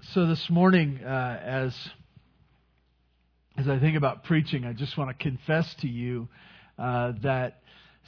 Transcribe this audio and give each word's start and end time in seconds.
so 0.00 0.26
this 0.26 0.50
morning, 0.50 1.00
uh, 1.02 1.40
as 1.42 1.74
as 3.56 3.68
I 3.68 3.78
think 3.78 3.96
about 3.96 4.24
preaching, 4.24 4.64
I 4.64 4.74
just 4.74 4.98
want 4.98 5.16
to 5.16 5.22
confess 5.22 5.74
to 5.80 5.88
you 5.88 6.28
uh, 6.78 7.12
that 7.22 7.62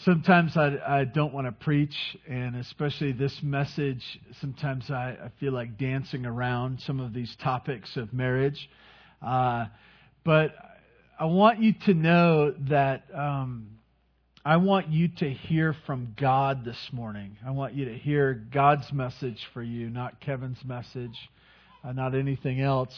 sometimes 0.04 0.56
I, 0.56 0.76
I 0.86 1.04
don't 1.04 1.32
want 1.32 1.46
to 1.46 1.52
preach, 1.52 1.94
and 2.28 2.56
especially 2.56 3.12
this 3.12 3.42
message. 3.42 4.02
Sometimes 4.40 4.90
I, 4.90 5.16
I 5.24 5.30
feel 5.40 5.52
like 5.52 5.78
dancing 5.78 6.26
around 6.26 6.80
some 6.80 7.00
of 7.00 7.14
these 7.14 7.34
topics 7.42 7.96
of 7.96 8.12
marriage, 8.12 8.68
uh, 9.22 9.66
but 10.24 10.52
I 11.18 11.24
want 11.24 11.60
you 11.60 11.74
to 11.86 11.94
know 11.94 12.54
that. 12.68 13.04
Um, 13.14 13.70
I 14.44 14.56
want 14.56 14.88
you 14.88 15.08
to 15.08 15.28
hear 15.28 15.74
from 15.84 16.14
God 16.18 16.64
this 16.64 16.78
morning. 16.90 17.36
I 17.44 17.50
want 17.50 17.74
you 17.74 17.86
to 17.86 17.94
hear 17.94 18.32
God's 18.32 18.90
message 18.94 19.46
for 19.52 19.62
you, 19.62 19.90
not 19.90 20.20
Kevin's 20.20 20.64
message 20.64 21.18
not 21.92 22.14
anything 22.14 22.60
else. 22.60 22.94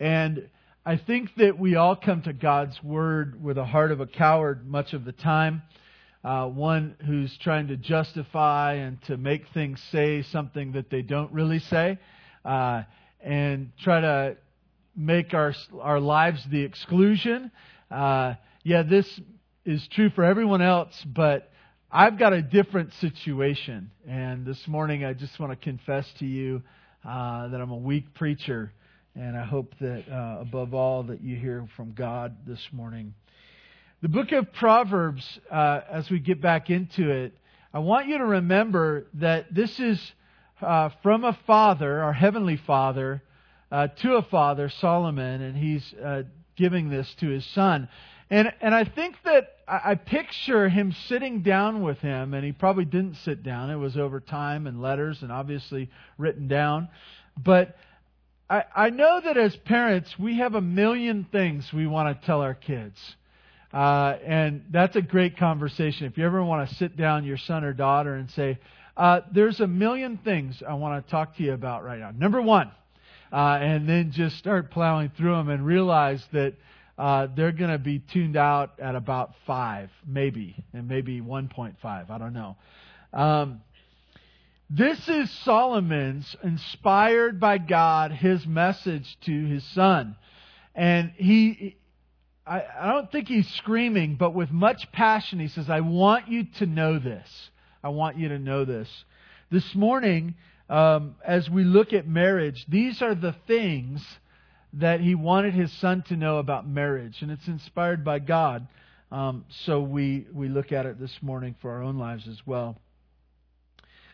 And 0.00 0.48
I 0.84 0.96
think 0.96 1.30
that 1.36 1.58
we 1.58 1.76
all 1.76 1.94
come 1.94 2.22
to 2.22 2.32
God's 2.32 2.82
Word 2.82 3.42
with 3.42 3.56
a 3.56 3.64
heart 3.64 3.92
of 3.92 4.00
a 4.00 4.06
coward 4.06 4.66
much 4.66 4.94
of 4.94 5.04
the 5.04 5.12
time. 5.12 5.62
Uh, 6.24 6.46
one 6.46 6.96
who's 7.06 7.36
trying 7.38 7.68
to 7.68 7.76
justify 7.76 8.74
and 8.74 9.00
to 9.02 9.16
make 9.16 9.48
things 9.54 9.80
say 9.90 10.22
something 10.22 10.72
that 10.72 10.88
they 10.88 11.02
don't 11.02 11.32
really 11.32 11.58
say, 11.58 11.98
uh, 12.44 12.82
and 13.20 13.72
try 13.82 14.00
to 14.00 14.36
make 14.96 15.34
our 15.34 15.52
our 15.80 15.98
lives 15.98 16.44
the 16.50 16.62
exclusion. 16.62 17.50
Uh, 17.90 18.34
yeah, 18.62 18.82
this 18.82 19.20
is 19.64 19.86
true 19.88 20.10
for 20.10 20.24
everyone 20.24 20.62
else, 20.62 20.94
but 21.06 21.50
I've 21.90 22.18
got 22.18 22.32
a 22.32 22.42
different 22.42 22.92
situation. 22.94 23.90
And 24.08 24.46
this 24.46 24.66
morning, 24.66 25.04
I 25.04 25.12
just 25.12 25.38
want 25.38 25.52
to 25.52 25.56
confess 25.56 26.06
to 26.18 26.26
you 26.26 26.62
uh, 27.04 27.48
that 27.48 27.60
I'm 27.60 27.70
a 27.70 27.76
weak 27.76 28.14
preacher, 28.14 28.72
and 29.14 29.36
I 29.36 29.44
hope 29.44 29.74
that 29.80 30.04
uh, 30.10 30.40
above 30.40 30.74
all 30.74 31.02
that 31.04 31.22
you 31.22 31.36
hear 31.36 31.66
from 31.76 31.92
God 31.92 32.36
this 32.46 32.60
morning. 32.72 33.14
The 34.02 34.08
book 34.08 34.32
of 34.32 34.52
Proverbs, 34.52 35.40
uh, 35.50 35.80
as 35.90 36.10
we 36.10 36.18
get 36.18 36.40
back 36.40 36.70
into 36.70 37.10
it, 37.10 37.36
I 37.74 37.78
want 37.78 38.08
you 38.08 38.18
to 38.18 38.24
remember 38.24 39.06
that 39.14 39.54
this 39.54 39.78
is 39.80 40.12
uh, 40.60 40.90
from 41.02 41.24
a 41.24 41.38
father, 41.46 42.02
our 42.02 42.12
heavenly 42.12 42.56
father, 42.56 43.22
uh, 43.70 43.88
to 43.88 44.16
a 44.16 44.22
father, 44.22 44.68
Solomon, 44.68 45.40
and 45.40 45.56
he's 45.56 45.94
uh, 45.94 46.22
giving 46.56 46.88
this 46.88 47.12
to 47.20 47.28
his 47.28 47.44
son. 47.46 47.88
And, 48.32 48.50
and 48.62 48.74
I 48.74 48.84
think 48.84 49.16
that 49.26 49.58
I, 49.68 49.90
I 49.90 49.94
picture 49.94 50.66
him 50.66 50.92
sitting 51.06 51.42
down 51.42 51.82
with 51.82 51.98
him, 51.98 52.32
and 52.32 52.42
he 52.42 52.52
probably 52.52 52.86
didn't 52.86 53.16
sit 53.16 53.42
down. 53.42 53.68
It 53.68 53.76
was 53.76 53.98
over 53.98 54.20
time 54.20 54.66
and 54.66 54.80
letters 54.80 55.20
and 55.20 55.30
obviously 55.30 55.90
written 56.16 56.48
down. 56.48 56.88
But 57.36 57.76
I, 58.48 58.64
I 58.74 58.88
know 58.88 59.20
that 59.22 59.36
as 59.36 59.54
parents, 59.54 60.18
we 60.18 60.38
have 60.38 60.54
a 60.54 60.62
million 60.62 61.26
things 61.30 61.70
we 61.74 61.86
want 61.86 62.18
to 62.18 62.26
tell 62.26 62.40
our 62.40 62.54
kids. 62.54 62.98
Uh, 63.70 64.16
and 64.24 64.64
that's 64.70 64.96
a 64.96 65.02
great 65.02 65.36
conversation. 65.36 66.06
If 66.06 66.16
you 66.16 66.24
ever 66.24 66.42
want 66.42 66.66
to 66.66 66.74
sit 66.76 66.96
down 66.96 67.26
your 67.26 67.36
son 67.36 67.64
or 67.64 67.74
daughter 67.74 68.14
and 68.14 68.30
say, 68.30 68.58
uh, 68.96 69.20
there's 69.30 69.60
a 69.60 69.66
million 69.66 70.16
things 70.16 70.62
I 70.66 70.72
want 70.72 71.04
to 71.04 71.10
talk 71.10 71.36
to 71.36 71.42
you 71.42 71.52
about 71.52 71.84
right 71.84 71.98
now. 71.98 72.12
Number 72.12 72.40
one, 72.40 72.70
uh, 73.30 73.58
and 73.60 73.86
then 73.86 74.10
just 74.10 74.38
start 74.38 74.70
plowing 74.70 75.12
through 75.18 75.36
them 75.36 75.50
and 75.50 75.66
realize 75.66 76.26
that 76.32 76.54
uh, 76.98 77.28
they're 77.34 77.52
going 77.52 77.70
to 77.70 77.78
be 77.78 77.98
tuned 77.98 78.36
out 78.36 78.78
at 78.80 78.94
about 78.94 79.34
5, 79.46 79.90
maybe, 80.06 80.56
and 80.72 80.88
maybe 80.88 81.20
1.5. 81.20 82.10
I 82.10 82.18
don't 82.18 82.32
know. 82.32 82.56
Um, 83.12 83.60
this 84.68 85.06
is 85.08 85.30
Solomon's, 85.44 86.34
inspired 86.42 87.38
by 87.38 87.58
God, 87.58 88.12
his 88.12 88.46
message 88.46 89.18
to 89.22 89.46
his 89.46 89.64
son. 89.74 90.16
And 90.74 91.12
he, 91.16 91.76
I, 92.46 92.64
I 92.80 92.92
don't 92.92 93.12
think 93.12 93.28
he's 93.28 93.48
screaming, 93.54 94.16
but 94.16 94.34
with 94.34 94.50
much 94.50 94.90
passion, 94.92 95.40
he 95.40 95.48
says, 95.48 95.68
I 95.68 95.80
want 95.80 96.28
you 96.28 96.44
to 96.58 96.66
know 96.66 96.98
this. 96.98 97.50
I 97.84 97.90
want 97.90 98.16
you 98.16 98.28
to 98.28 98.38
know 98.38 98.64
this. 98.64 98.88
This 99.50 99.74
morning, 99.74 100.36
um, 100.70 101.16
as 101.24 101.50
we 101.50 101.64
look 101.64 101.92
at 101.92 102.08
marriage, 102.08 102.64
these 102.68 103.02
are 103.02 103.14
the 103.14 103.34
things 103.46 104.02
that 104.74 105.00
he 105.00 105.14
wanted 105.14 105.54
his 105.54 105.70
son 105.72 106.02
to 106.08 106.16
know 106.16 106.38
about 106.38 106.66
marriage, 106.66 107.22
and 107.22 107.30
it's 107.30 107.46
inspired 107.46 108.04
by 108.04 108.18
God. 108.18 108.66
Um, 109.10 109.44
so 109.66 109.80
we, 109.80 110.26
we 110.32 110.48
look 110.48 110.72
at 110.72 110.86
it 110.86 110.98
this 110.98 111.18
morning 111.20 111.54
for 111.60 111.70
our 111.72 111.82
own 111.82 111.98
lives 111.98 112.26
as 112.26 112.40
well. 112.46 112.78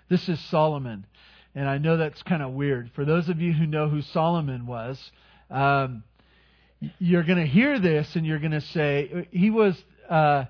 This 0.08 0.28
is 0.28 0.40
Solomon, 0.40 1.06
and 1.54 1.68
I 1.68 1.78
know 1.78 1.96
that's 1.96 2.22
kind 2.24 2.42
of 2.42 2.52
weird. 2.52 2.90
For 2.94 3.04
those 3.04 3.28
of 3.28 3.40
you 3.40 3.52
who 3.52 3.66
know 3.66 3.88
who 3.88 4.02
Solomon 4.02 4.66
was, 4.66 4.98
um, 5.50 6.02
you're 6.98 7.22
going 7.22 7.38
to 7.38 7.46
hear 7.46 7.78
this 7.78 8.16
and 8.16 8.26
you're 8.26 8.38
going 8.38 8.52
to 8.52 8.60
say, 8.60 9.28
he 9.30 9.50
was 9.50 9.76
uh, 10.08 10.46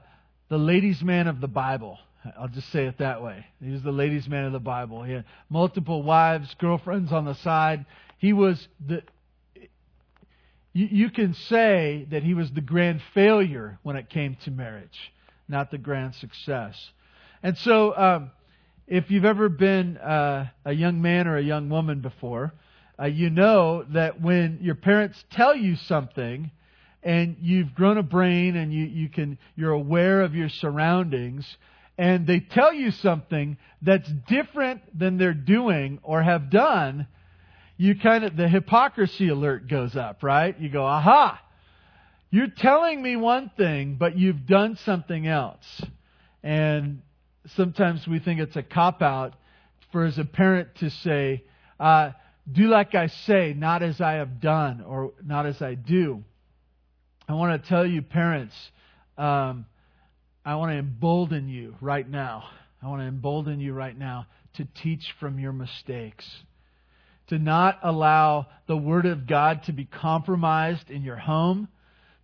the 0.49 0.59
ladies' 0.59 1.03
man 1.03 1.27
of 1.27 1.41
the 1.41 1.49
Bible. 1.49 1.99
I'll 2.39 2.49
just 2.49 2.71
say 2.71 2.87
it 2.87 2.99
that 2.99 3.23
way. 3.23 3.47
He 3.63 3.71
was 3.71 3.83
the 3.83 3.93
ladies' 3.93 4.29
man 4.29 4.45
of 4.45 4.53
the 4.53 4.59
Bible. 4.59 5.03
He 5.03 5.13
had 5.13 5.25
multiple 5.49 6.03
wives, 6.03 6.55
girlfriends 6.59 7.13
on 7.13 7.25
the 7.25 7.35
side. 7.35 7.87
He 8.19 8.33
was 8.33 8.69
the 8.85 9.03
you, 10.73 10.89
you 10.91 11.11
can 11.11 11.35
say 11.35 12.07
that 12.11 12.23
he 12.23 12.35
was 12.35 12.51
the 12.51 12.61
grand 12.61 13.01
failure 13.15 13.79
when 13.83 13.97
it 13.97 14.09
came 14.09 14.37
to 14.45 14.51
marriage, 14.51 15.13
not 15.49 15.71
the 15.71 15.79
grand 15.79 16.15
success. 16.17 16.91
And 17.43 17.57
so, 17.59 17.97
um, 17.97 18.31
if 18.87 19.11
you've 19.11 19.25
ever 19.25 19.49
been 19.49 19.99
uh, 19.99 20.49
a 20.65 20.73
young 20.73 21.03
man 21.03 21.29
or 21.29 21.37
a 21.37 21.43
young 21.43 21.69
woman 21.69 22.01
before, 22.01 22.55
uh, 22.99 23.05
you 23.05 23.31
know 23.31 23.85
that 23.91 24.21
when 24.21 24.59
your 24.63 24.75
parents 24.75 25.23
tell 25.31 25.55
you 25.55 25.77
something 25.77 26.51
and 27.03 27.37
you've 27.41 27.75
grown 27.75 27.99
a 27.99 28.03
brain 28.03 28.57
and 28.57 28.73
you, 28.73 28.85
you 28.85 29.09
can, 29.09 29.39
you're 29.57 29.73
aware 29.73 30.23
of 30.23 30.35
your 30.35 30.49
surroundings, 30.49 31.47
and 31.97 32.27
they 32.27 32.41
tell 32.41 32.73
you 32.73 32.91
something 32.91 33.57
that's 33.83 34.11
different 34.27 34.81
than 34.99 35.19
they're 35.19 35.35
doing 35.35 36.01
or 36.03 36.23
have 36.23 36.51
done, 36.51 37.07
you 37.79 37.95
kind 37.95 38.25
of, 38.25 38.37
the 38.37 38.49
hypocrisy 38.49 39.29
alert 39.29 39.69
goes 39.69 39.97
up, 39.97 40.25
right? 40.25 40.59
You 40.61 40.69
go, 40.69 40.85
aha! 40.85 41.41
You're 42.31 42.49
telling 42.49 43.01
me 43.01 43.17
one 43.17 43.51
thing, 43.57 43.95
but 43.99 44.19
you've 44.19 44.47
done 44.47 44.77
something 44.85 45.27
else. 45.27 45.83
And 46.43 47.03
sometimes 47.55 48.07
we 48.07 48.19
think 48.19 48.41
it's 48.41 48.57
a 48.57 48.65
cop 48.65 49.01
out 49.01 49.35
for 49.93 50.05
as 50.05 50.19
a 50.19 50.25
parent 50.25 50.75
to 50.81 50.91
say, 50.91 51.45
uh, 51.79 52.11
do 52.51 52.67
like 52.67 52.97
I 52.97 53.07
say, 53.07 53.55
not 53.57 53.85
as 53.85 54.01
I 54.01 54.15
have 54.15 54.41
done, 54.41 54.83
or 54.83 55.13
not 55.25 55.47
as 55.47 55.63
I 55.63 55.75
do. 55.75 56.25
I 57.29 57.35
want 57.35 57.63
to 57.63 57.69
tell 57.69 57.87
you, 57.87 58.03
parents, 58.03 58.55
um, 59.17 59.67
I 60.45 60.57
want 60.57 60.73
to 60.73 60.79
embolden 60.79 61.49
you 61.49 61.77
right 61.81 62.09
now. 62.09 62.45
I 62.83 62.89
want 62.89 63.03
to 63.03 63.07
embolden 63.07 63.61
you 63.61 63.73
right 63.73 63.97
now 63.97 64.27
to 64.55 64.67
teach 64.83 65.15
from 65.21 65.39
your 65.39 65.53
mistakes 65.53 66.27
to 67.29 67.39
not 67.39 67.79
allow 67.83 68.47
the 68.67 68.77
Word 68.77 69.07
of 69.07 69.27
God 69.27 69.63
to 69.65 69.73
be 69.73 69.85
compromised 69.85 70.91
in 70.91 71.03
your 71.03 71.17
home, 71.17 71.69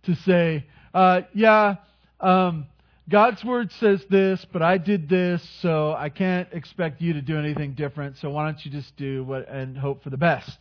to 0.03 0.15
say, 0.15 0.65
uh, 0.93 1.21
yeah, 1.33 1.75
um, 2.19 2.65
God's 3.09 3.43
Word 3.43 3.71
says 3.73 4.03
this, 4.09 4.45
but 4.51 4.61
I 4.61 4.77
did 4.77 5.07
this, 5.07 5.47
so 5.61 5.93
I 5.93 6.09
can't 6.09 6.47
expect 6.51 7.01
you 7.01 7.13
to 7.13 7.21
do 7.21 7.37
anything 7.37 7.73
different, 7.73 8.17
so 8.17 8.31
why 8.31 8.45
don't 8.45 8.63
you 8.65 8.71
just 8.71 8.95
do 8.97 9.23
what 9.23 9.47
and 9.47 9.77
hope 9.77 10.03
for 10.03 10.09
the 10.09 10.17
best? 10.17 10.57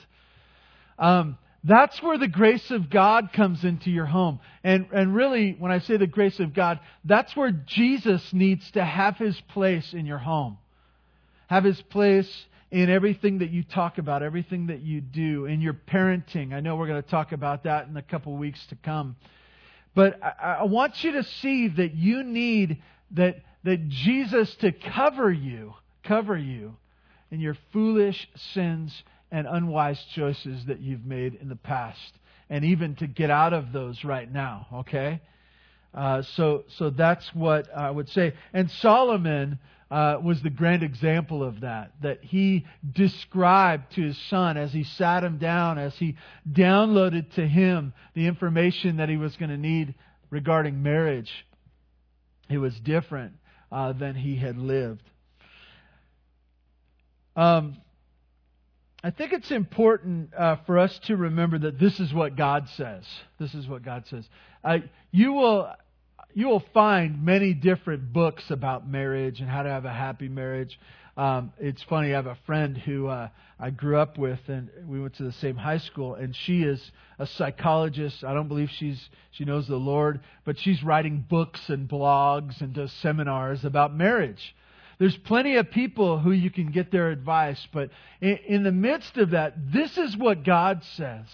Um, 0.99 1.39
that's 1.67 2.03
where 2.03 2.19
the 2.19 2.29
grace 2.29 2.71
of 2.71 2.91
God 2.91 3.33
comes 3.33 3.65
into 3.65 3.91
your 3.91 4.05
home. 4.05 4.41
And, 4.63 4.87
and 4.93 5.15
really, 5.15 5.57
when 5.59 5.73
I 5.73 5.79
say 5.79 5.97
the 5.97 6.07
grace 6.07 6.39
of 6.39 6.53
God, 6.53 6.79
that's 7.07 7.35
where 7.35 7.51
Jesus 7.51 8.23
needs 8.35 8.71
to 8.73 8.85
have 8.85 9.17
his 9.17 9.41
place 9.49 9.95
in 9.95 10.05
your 10.05 10.19
home. 10.19 10.59
Have 11.47 11.65
his 11.65 11.81
place 11.81 12.31
in 12.75 12.91
everything 12.91 13.39
that 13.39 13.51
you 13.51 13.63
talk 13.63 13.99
about, 13.99 14.25
everything 14.25 14.67
that 14.67 14.81
you 14.81 15.01
do, 15.01 15.47
in 15.47 15.61
your 15.61 15.75
parenting. 15.75 16.53
I 16.53 16.59
know 16.59 16.75
we're 16.75 16.89
going 16.89 17.01
to 17.01 17.09
talk 17.09 17.31
about 17.31 17.63
that 17.63 17.87
in 17.87 17.97
a 17.97 18.03
couple 18.03 18.37
weeks 18.37 18.59
to 18.67 18.75
come. 18.75 19.15
But 19.95 20.19
I, 20.21 20.57
I 20.59 20.63
want 20.65 21.05
you 21.05 21.13
to 21.13 21.23
see 21.23 21.69
that 21.69 21.95
you 21.95 22.25
need 22.25 22.83
that, 23.13 23.37
that 23.63 23.89
Jesus 23.89 24.53
to 24.57 24.73
cover 24.73 25.31
you, 25.31 25.75
cover 26.03 26.37
you 26.37 26.75
in 27.31 27.39
your 27.39 27.57
foolish 27.73 28.29
sins 28.55 28.93
and 29.31 29.47
unwise 29.47 30.05
choices 30.17 30.65
that 30.65 30.81
you've 30.81 31.07
made 31.07 31.35
in 31.41 31.49
the 31.49 31.55
past, 31.55 32.19
and 32.51 32.65
even 32.65 32.97
to 32.97 33.07
get 33.07 33.31
out 33.31 33.53
of 33.53 33.71
those 33.73 34.03
right 34.03 34.33
now, 34.33 34.67
okay? 34.75 35.21
Uh, 35.95 36.23
so, 36.23 36.65
so 36.77 36.91
that's 36.91 37.33
what 37.37 37.73
I 37.73 37.89
would 37.89 38.09
say. 38.09 38.35
And 38.53 38.69
Solomon 38.69 39.61
uh, 39.91 40.19
was 40.23 40.43
the 40.43 40.51
grand 40.51 40.83
example 40.83 41.43
of 41.43 41.61
that. 41.61 41.93
That 42.03 42.23
he 42.23 42.67
described 42.93 43.93
to 43.95 44.03
his 44.03 44.19
son 44.29 44.57
as 44.57 44.73
he 44.73 44.85
sat 44.85 45.23
him 45.23 45.39
down, 45.39 45.79
as 45.79 45.95
he 45.97 46.17
downloaded 46.51 47.33
to 47.35 47.47
him 47.47 47.93
the 48.15 48.27
information 48.27 48.97
that 48.97 49.09
he 49.09 49.17
was 49.17 49.37
going 49.37 49.51
to 49.51 49.57
need 49.57 49.95
regarding 50.31 50.83
marriage. 50.83 51.47
It 52.49 52.59
was 52.59 52.79
different 52.81 53.35
uh, 53.71 53.93
than 53.93 54.15
he 54.15 54.37
had 54.37 54.59
lived. 54.59 55.03
Um, 57.37 57.79
I 59.03 59.11
think 59.11 59.33
it's 59.33 59.51
important 59.51 60.33
uh, 60.35 60.57
for 60.65 60.79
us 60.79 60.99
to 61.05 61.17
remember 61.17 61.59
that 61.59 61.79
this 61.79 62.01
is 62.01 62.13
what 62.15 62.37
God 62.37 62.69
says. 62.71 63.05
This 63.39 63.55
is 63.55 63.69
what 63.69 63.83
God 63.83 64.05
says. 64.09 64.27
Uh, 64.63 64.79
you 65.11 65.35
will 65.35 65.71
you 66.35 66.49
will 66.49 66.65
find 66.75 67.25
many 67.25 67.55
different 67.55 68.13
books 68.13 68.51
about 68.51 68.89
marriage 68.89 69.41
and 69.41 69.49
how 69.49 69.63
to 69.63 69.69
have 69.69 69.85
a 69.85 69.93
happy 69.93 70.29
marriage. 70.29 70.79
Um, 71.17 71.53
it's 71.61 71.83
funny. 71.85 72.09
I 72.13 72.17
have 72.17 72.27
a 72.27 72.37
friend 72.45 72.77
who 72.77 73.07
uh, 73.07 73.29
I 73.61 73.71
grew 73.71 73.99
up 73.99 74.19
with, 74.19 74.41
and 74.49 74.69
we 74.87 75.01
went 75.01 75.15
to 75.15 75.23
the 75.23 75.33
same 75.33 75.55
high 75.55 75.79
school. 75.79 76.15
And 76.15 76.35
she 76.35 76.65
is 76.65 76.91
a 77.21 77.27
psychologist. 77.27 78.25
I 78.25 78.35
don't 78.35 78.49
believe 78.49 78.69
she's 78.71 79.09
she 79.31 79.45
knows 79.45 79.69
the 79.69 79.77
Lord, 79.77 80.21
but 80.45 80.59
she's 80.59 80.83
writing 80.83 81.25
books 81.29 81.71
and 81.71 81.89
blogs 81.89 82.61
and 82.61 82.73
does 82.73 82.93
seminars 82.95 83.65
about 83.65 83.95
marriage. 83.95 84.57
There's 84.99 85.17
plenty 85.17 85.57
of 85.57 85.71
people 85.71 86.19
who 86.19 86.33
you 86.33 86.51
can 86.51 86.71
get 86.71 86.91
their 86.91 87.11
advice, 87.11 87.65
but 87.73 87.91
in, 88.21 88.39
in 88.47 88.63
the 88.63 88.73
midst 88.73 89.17
of 89.17 89.31
that, 89.31 89.73
this 89.73 89.97
is 89.99 90.17
what 90.17 90.45
God 90.45 90.83
says, 90.97 91.27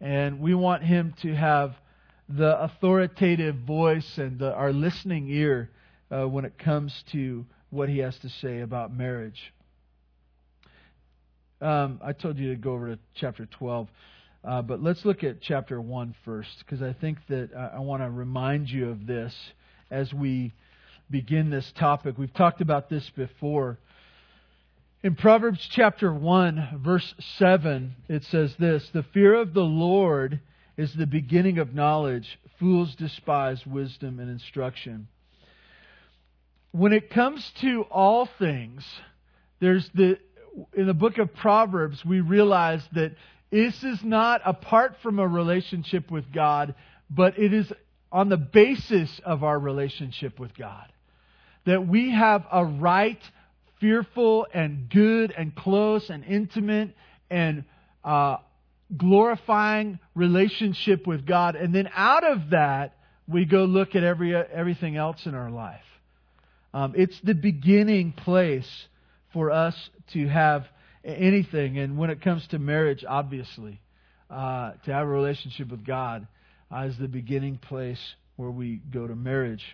and 0.00 0.40
we 0.40 0.54
want 0.54 0.84
Him 0.84 1.14
to 1.22 1.34
have 1.34 1.74
the 2.28 2.62
authoritative 2.62 3.56
voice 3.56 4.18
and 4.18 4.38
the, 4.38 4.52
our 4.52 4.72
listening 4.72 5.28
ear 5.28 5.70
uh, 6.10 6.26
when 6.26 6.44
it 6.44 6.58
comes 6.58 7.04
to 7.12 7.44
what 7.70 7.88
he 7.88 7.98
has 7.98 8.16
to 8.18 8.28
say 8.28 8.60
about 8.60 8.94
marriage. 8.94 9.52
Um, 11.60 12.00
I 12.02 12.12
told 12.12 12.38
you 12.38 12.50
to 12.50 12.56
go 12.56 12.72
over 12.72 12.94
to 12.94 12.98
chapter 13.14 13.46
12, 13.46 13.88
uh, 14.44 14.62
but 14.62 14.82
let's 14.82 15.04
look 15.04 15.24
at 15.24 15.40
chapter 15.40 15.80
1 15.80 16.14
first, 16.24 16.58
because 16.58 16.82
I 16.82 16.92
think 16.92 17.18
that 17.28 17.50
I, 17.56 17.76
I 17.76 17.78
want 17.80 18.02
to 18.02 18.10
remind 18.10 18.70
you 18.70 18.90
of 18.90 19.06
this 19.06 19.34
as 19.90 20.12
we 20.12 20.52
begin 21.10 21.50
this 21.50 21.70
topic. 21.72 22.16
We've 22.18 22.32
talked 22.32 22.60
about 22.60 22.88
this 22.88 23.08
before. 23.10 23.78
In 25.02 25.14
Proverbs 25.14 25.66
chapter 25.70 26.12
1, 26.12 26.80
verse 26.82 27.14
7, 27.38 27.94
it 28.08 28.24
says 28.24 28.54
this 28.58 28.88
The 28.90 29.02
fear 29.02 29.34
of 29.34 29.52
the 29.52 29.60
Lord 29.60 30.40
is 30.76 30.92
the 30.94 31.06
beginning 31.06 31.58
of 31.58 31.74
knowledge. 31.74 32.38
Fools 32.58 32.94
despise 32.94 33.66
wisdom 33.66 34.18
and 34.18 34.30
instruction. 34.30 35.08
When 36.72 36.92
it 36.92 37.10
comes 37.10 37.52
to 37.60 37.82
all 37.90 38.26
things, 38.38 38.84
there's 39.60 39.88
the 39.94 40.18
in 40.72 40.86
the 40.86 40.94
book 40.94 41.18
of 41.18 41.34
Proverbs, 41.34 42.04
we 42.04 42.20
realize 42.20 42.82
that 42.92 43.12
this 43.50 43.82
is 43.84 44.02
not 44.02 44.40
apart 44.44 44.96
from 45.02 45.18
a 45.18 45.26
relationship 45.26 46.10
with 46.10 46.32
God, 46.32 46.74
but 47.10 47.38
it 47.38 47.52
is 47.52 47.72
on 48.10 48.28
the 48.28 48.36
basis 48.36 49.20
of 49.24 49.42
our 49.42 49.58
relationship 49.58 50.38
with 50.38 50.56
God. 50.56 50.92
That 51.64 51.86
we 51.86 52.10
have 52.10 52.46
a 52.50 52.64
right, 52.64 53.20
fearful, 53.80 54.46
and 54.52 54.88
good, 54.88 55.32
and 55.36 55.54
close, 55.54 56.10
and 56.10 56.24
intimate, 56.24 56.96
and 57.30 57.64
uh, 58.04 58.36
glorifying 58.96 59.98
relationship 60.14 61.06
with 61.06 61.26
God. 61.26 61.56
And 61.56 61.74
then 61.74 61.88
out 61.94 62.24
of 62.24 62.50
that, 62.50 62.96
we 63.26 63.44
go 63.44 63.64
look 63.64 63.94
at 63.94 64.04
every, 64.04 64.34
everything 64.34 64.96
else 64.96 65.26
in 65.26 65.34
our 65.34 65.50
life. 65.50 65.80
Um, 66.72 66.94
it's 66.96 67.18
the 67.22 67.34
beginning 67.34 68.12
place 68.12 68.68
for 69.32 69.50
us 69.50 69.74
to 70.12 70.28
have 70.28 70.66
anything. 71.04 71.78
And 71.78 71.96
when 71.96 72.10
it 72.10 72.20
comes 72.20 72.46
to 72.48 72.58
marriage, 72.58 73.04
obviously, 73.08 73.80
uh, 74.30 74.72
to 74.84 74.92
have 74.92 75.06
a 75.06 75.10
relationship 75.10 75.70
with 75.70 75.84
God 75.84 76.26
uh, 76.74 76.80
is 76.80 76.98
the 76.98 77.08
beginning 77.08 77.58
place 77.58 78.00
where 78.36 78.50
we 78.50 78.76
go 78.76 79.06
to 79.06 79.14
marriage. 79.14 79.64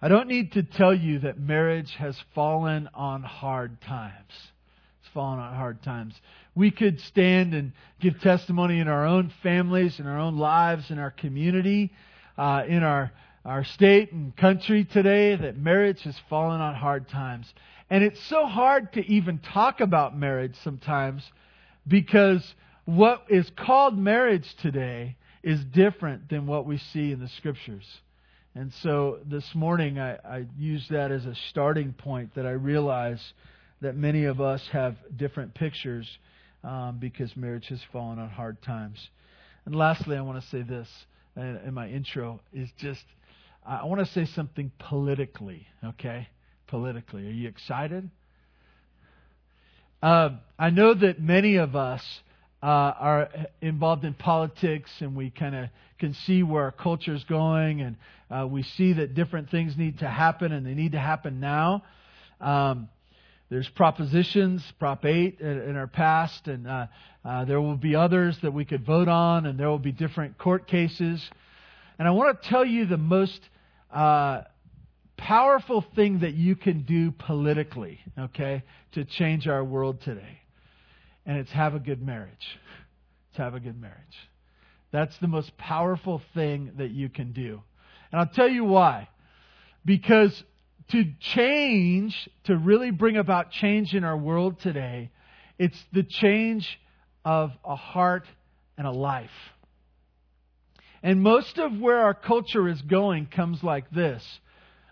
I 0.00 0.08
don't 0.08 0.28
need 0.28 0.52
to 0.52 0.62
tell 0.62 0.94
you 0.94 1.20
that 1.20 1.38
marriage 1.38 1.94
has 1.98 2.16
fallen 2.34 2.88
on 2.94 3.22
hard 3.22 3.80
times. 3.82 4.32
Fallen 5.12 5.38
on 5.38 5.54
hard 5.54 5.82
times 5.82 6.14
we 6.54 6.70
could 6.70 7.00
stand 7.00 7.54
and 7.54 7.72
give 8.00 8.20
testimony 8.20 8.80
in 8.80 8.88
our 8.88 9.06
own 9.06 9.32
families, 9.42 9.98
in 9.98 10.06
our 10.06 10.18
own 10.18 10.36
lives, 10.36 10.90
in 10.90 10.98
our 10.98 11.10
community, 11.10 11.92
uh, 12.36 12.62
in 12.68 12.82
our, 12.82 13.10
our 13.44 13.64
state 13.64 14.12
and 14.12 14.36
country 14.36 14.84
today 14.84 15.34
that 15.34 15.56
marriage 15.56 16.02
has 16.02 16.16
fallen 16.28 16.60
on 16.60 16.74
hard 16.74 17.08
times. 17.08 17.52
And 17.88 18.04
it's 18.04 18.22
so 18.28 18.46
hard 18.46 18.92
to 18.94 19.06
even 19.06 19.38
talk 19.38 19.80
about 19.80 20.16
marriage 20.16 20.54
sometimes 20.62 21.22
because 21.86 22.54
what 22.84 23.24
is 23.28 23.50
called 23.56 23.96
marriage 23.96 24.54
today 24.60 25.16
is 25.42 25.62
different 25.64 26.28
than 26.28 26.46
what 26.46 26.66
we 26.66 26.78
see 26.78 27.12
in 27.12 27.20
the 27.20 27.28
scriptures. 27.28 27.86
And 28.54 28.72
so 28.82 29.18
this 29.24 29.54
morning 29.54 29.98
I, 29.98 30.16
I 30.16 30.46
use 30.58 30.86
that 30.90 31.10
as 31.10 31.24
a 31.24 31.34
starting 31.50 31.94
point 31.94 32.34
that 32.34 32.46
I 32.46 32.50
realize 32.50 33.20
that 33.82 33.96
many 33.96 34.24
of 34.24 34.40
us 34.40 34.62
have 34.72 34.96
different 35.16 35.54
pictures 35.54 36.08
um, 36.64 36.98
because 37.00 37.36
marriage 37.36 37.66
has 37.68 37.80
fallen 37.92 38.18
on 38.18 38.30
hard 38.30 38.62
times. 38.62 39.10
And 39.66 39.74
lastly, 39.74 40.16
I 40.16 40.22
want 40.22 40.42
to 40.42 40.48
say 40.48 40.62
this 40.62 40.88
in, 41.36 41.74
my 41.74 41.88
intro 41.88 42.40
is 42.52 42.68
just 42.78 43.04
I 43.64 43.84
want 43.84 44.00
to 44.00 44.12
say 44.12 44.26
something 44.34 44.72
politically, 44.78 45.66
okay? 45.84 46.28
Politically. 46.66 47.28
Are 47.28 47.30
you 47.30 47.48
excited? 47.48 48.10
Uh, 50.02 50.30
I 50.58 50.70
know 50.70 50.94
that 50.94 51.20
many 51.20 51.56
of 51.56 51.76
us 51.76 52.02
uh, 52.60 52.66
are 52.66 53.28
involved 53.60 54.04
in 54.04 54.14
politics 54.14 54.90
and 54.98 55.14
we 55.14 55.30
kind 55.30 55.54
of 55.54 55.68
can 56.00 56.14
see 56.26 56.42
where 56.42 56.64
our 56.64 56.72
culture 56.72 57.14
is 57.14 57.22
going 57.24 57.82
and 57.82 57.96
uh, 58.30 58.46
we 58.48 58.64
see 58.64 58.94
that 58.94 59.14
different 59.14 59.50
things 59.50 59.76
need 59.76 60.00
to 60.00 60.08
happen 60.08 60.50
and 60.50 60.66
they 60.66 60.74
need 60.74 60.92
to 60.92 60.98
happen 60.98 61.38
now. 61.38 61.84
Um, 62.40 62.88
there's 63.52 63.68
propositions, 63.68 64.64
Prop 64.78 65.04
8 65.04 65.40
in 65.40 65.76
our 65.76 65.86
past, 65.86 66.48
and 66.48 66.66
uh, 66.66 66.86
uh, 67.22 67.44
there 67.44 67.60
will 67.60 67.76
be 67.76 67.94
others 67.94 68.38
that 68.40 68.54
we 68.54 68.64
could 68.64 68.82
vote 68.82 69.08
on, 69.08 69.44
and 69.44 69.60
there 69.60 69.68
will 69.68 69.78
be 69.78 69.92
different 69.92 70.38
court 70.38 70.66
cases. 70.66 71.22
And 71.98 72.08
I 72.08 72.12
want 72.12 72.40
to 72.40 72.48
tell 72.48 72.64
you 72.64 72.86
the 72.86 72.96
most 72.96 73.38
uh, 73.92 74.44
powerful 75.18 75.84
thing 75.94 76.20
that 76.20 76.32
you 76.32 76.56
can 76.56 76.84
do 76.84 77.10
politically, 77.10 78.00
okay, 78.18 78.62
to 78.92 79.04
change 79.04 79.46
our 79.46 79.62
world 79.62 80.00
today. 80.00 80.40
And 81.26 81.36
it's 81.36 81.52
have 81.52 81.74
a 81.74 81.78
good 81.78 82.00
marriage. 82.00 82.58
It's 83.28 83.36
have 83.36 83.54
a 83.54 83.60
good 83.60 83.78
marriage. 83.78 83.98
That's 84.92 85.18
the 85.18 85.28
most 85.28 85.58
powerful 85.58 86.22
thing 86.32 86.72
that 86.78 86.92
you 86.92 87.10
can 87.10 87.32
do. 87.32 87.60
And 88.12 88.18
I'll 88.18 88.34
tell 88.34 88.48
you 88.48 88.64
why. 88.64 89.10
Because 89.84 90.42
to 90.90 91.04
change, 91.20 92.28
to 92.44 92.56
really 92.56 92.90
bring 92.90 93.16
about 93.16 93.50
change 93.50 93.94
in 93.94 94.04
our 94.04 94.16
world 94.16 94.60
today, 94.60 95.10
it's 95.58 95.78
the 95.92 96.02
change 96.02 96.78
of 97.24 97.52
a 97.64 97.76
heart 97.76 98.24
and 98.76 98.86
a 98.86 98.90
life. 98.90 99.30
And 101.02 101.22
most 101.22 101.58
of 101.58 101.78
where 101.78 101.98
our 101.98 102.14
culture 102.14 102.68
is 102.68 102.80
going 102.82 103.26
comes 103.26 103.62
like 103.62 103.90
this. 103.90 104.22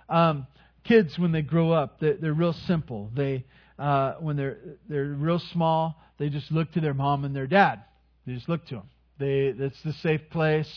Um, 0.08 0.46
kids, 0.84 1.18
when 1.18 1.32
they 1.32 1.42
grow 1.42 1.72
up, 1.72 2.00
they're, 2.00 2.16
they're 2.16 2.32
real 2.32 2.52
simple. 2.52 3.10
They, 3.14 3.44
uh, 3.78 4.14
when 4.14 4.36
they're 4.36 4.58
they're 4.88 5.04
real 5.04 5.38
small, 5.38 6.02
they 6.18 6.28
just 6.28 6.50
look 6.50 6.72
to 6.72 6.80
their 6.80 6.94
mom 6.94 7.24
and 7.24 7.34
their 7.34 7.46
dad. 7.46 7.84
They 8.26 8.34
just 8.34 8.48
look 8.48 8.66
to 8.66 8.76
them. 8.76 8.90
They, 9.18 9.54
it's 9.56 9.80
the 9.82 9.92
safe 9.94 10.22
place. 10.30 10.70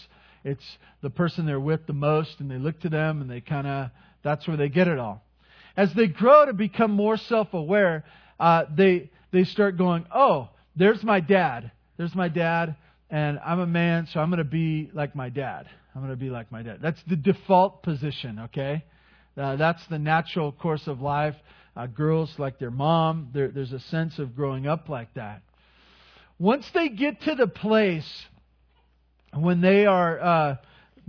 It's 0.43 0.77
the 1.01 1.09
person 1.09 1.45
they're 1.45 1.59
with 1.59 1.87
the 1.87 1.93
most, 1.93 2.39
and 2.39 2.51
they 2.51 2.57
look 2.57 2.79
to 2.81 2.89
them, 2.89 3.21
and 3.21 3.29
they 3.29 3.41
kind 3.41 3.65
of 3.65 3.89
that's 4.23 4.47
where 4.47 4.57
they 4.57 4.69
get 4.69 4.87
it 4.87 4.99
all. 4.99 5.23
As 5.75 5.93
they 5.93 6.07
grow 6.07 6.45
to 6.45 6.53
become 6.53 6.91
more 6.91 7.17
self 7.17 7.53
aware, 7.53 8.05
uh, 8.39 8.65
they, 8.75 9.11
they 9.31 9.43
start 9.43 9.77
going, 9.77 10.05
oh, 10.13 10.49
there's 10.75 11.03
my 11.03 11.19
dad. 11.19 11.71
There's 11.97 12.15
my 12.15 12.29
dad, 12.29 12.75
and 13.09 13.39
I'm 13.45 13.59
a 13.59 13.67
man, 13.67 14.07
so 14.07 14.19
I'm 14.19 14.29
going 14.29 14.39
to 14.39 14.43
be 14.43 14.89
like 14.93 15.15
my 15.15 15.29
dad. 15.29 15.67
I'm 15.93 16.01
going 16.01 16.11
to 16.11 16.17
be 16.17 16.29
like 16.29 16.51
my 16.51 16.63
dad. 16.63 16.79
That's 16.81 17.01
the 17.03 17.15
default 17.15 17.83
position, 17.83 18.39
okay? 18.45 18.83
Uh, 19.37 19.55
that's 19.55 19.85
the 19.87 19.99
natural 19.99 20.51
course 20.51 20.87
of 20.87 21.01
life. 21.01 21.35
Uh, 21.75 21.87
girls 21.87 22.33
like 22.37 22.59
their 22.59 22.71
mom, 22.71 23.29
there, 23.33 23.49
there's 23.49 23.73
a 23.73 23.79
sense 23.79 24.19
of 24.19 24.35
growing 24.35 24.67
up 24.67 24.89
like 24.89 25.13
that. 25.15 25.41
Once 26.39 26.69
they 26.73 26.89
get 26.89 27.21
to 27.21 27.35
the 27.35 27.47
place 27.47 28.25
when 29.33 29.61
they 29.61 29.85
are 29.85 30.19
uh, 30.19 30.55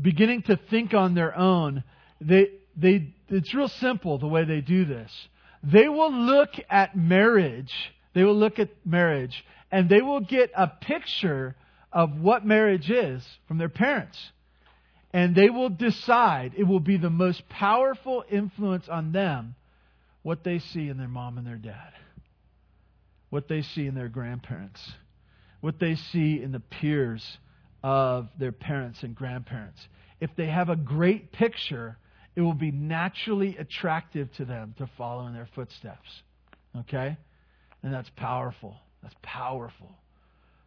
beginning 0.01 0.43
to 0.43 0.59
think 0.71 0.95
on 0.95 1.15
their 1.15 1.37
own, 1.37 1.83
they, 2.21 2.49
they, 2.77 3.15
it's 3.29 3.55
real 3.55 3.69
simple 3.69 4.19
the 4.19 4.27
way 4.27 4.45
they 4.45 4.61
do 4.61 4.85
this. 4.85 5.11
They 5.63 5.89
will 5.89 6.13
look 6.13 6.51
at 6.69 6.97
marriage, 6.97 7.73
they 8.15 8.25
will 8.25 8.37
look 8.37 8.59
at 8.59 8.71
marriage, 8.85 9.45
and 9.71 9.89
they 9.89 10.03
will 10.03 10.21
get 10.21 10.51
a 10.55 10.69
picture 10.69 11.57
of 11.93 12.21
what 12.21 12.45
marriage 12.45 12.91
is 12.91 13.27
from 13.49 13.59
their 13.59 13.69
parents. 13.69 14.19
And 15.13 15.35
they 15.35 15.49
will 15.49 15.71
decide, 15.71 16.53
it 16.57 16.65
will 16.65 16.81
be 16.81 16.97
the 16.97 17.11
most 17.11 17.49
powerful 17.49 18.25
influence 18.29 18.89
on 18.89 19.13
them 19.13 19.55
what 20.23 20.43
they 20.43 20.59
see 20.59 20.89
in 20.89 20.99
their 20.99 21.09
mom 21.09 21.39
and 21.39 21.47
their 21.47 21.57
dad, 21.57 21.93
what 23.31 23.47
they 23.47 23.63
see 23.63 23.87
in 23.87 23.95
their 23.95 24.09
grandparents, 24.09 24.81
what 25.61 25.79
they 25.79 25.95
see 25.95 26.43
in 26.43 26.51
the 26.51 26.61
peers 26.61 27.39
of 27.83 28.29
their 28.39 28.53
parents 28.53 29.03
and 29.03 29.15
grandparents. 29.15 29.81
If 30.21 30.31
they 30.37 30.47
have 30.47 30.69
a 30.69 30.77
great 30.77 31.31
picture 31.31 31.97
it 32.37 32.41
will 32.41 32.55
be 32.55 32.73
naturally 32.73 33.57
attractive 33.57 34.33
to 34.35 34.45
them 34.45 34.75
to 34.79 34.89
follow 34.99 35.27
in 35.27 35.35
their 35.35 35.49
footsteps. 35.55 36.09
Okay? 36.81 37.17
And 37.83 37.93
that's 37.93 38.11
powerful. 38.17 38.77
That's 39.03 39.15
powerful 39.23 39.93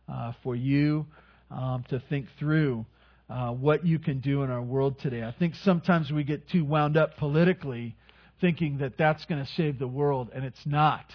uh, 0.08 0.34
for 0.44 0.56
you 0.56 1.06
um, 1.52 1.84
to 1.90 2.02
think 2.10 2.28
through 2.40 2.86
uh, 3.30 3.52
what 3.52 3.86
you 3.86 4.00
can 4.00 4.20
do 4.20 4.44
in 4.44 4.50
our 4.50 4.62
world 4.62 5.00
today. 5.00 5.24
I 5.24 5.34
think 5.38 5.56
sometimes 5.56 6.12
we 6.12 6.24
get 6.24 6.48
too 6.50 6.64
wound 6.64 6.96
up 6.96 7.18
politically 7.18 7.96
thinking 8.40 8.78
that 8.78 8.98
that's 8.98 9.26
going 9.26 9.44
to 9.44 9.52
save 9.54 9.80
the 9.80 9.88
world, 9.88 10.30
and 10.34 10.46
it's 10.46 10.66
not. 10.66 11.06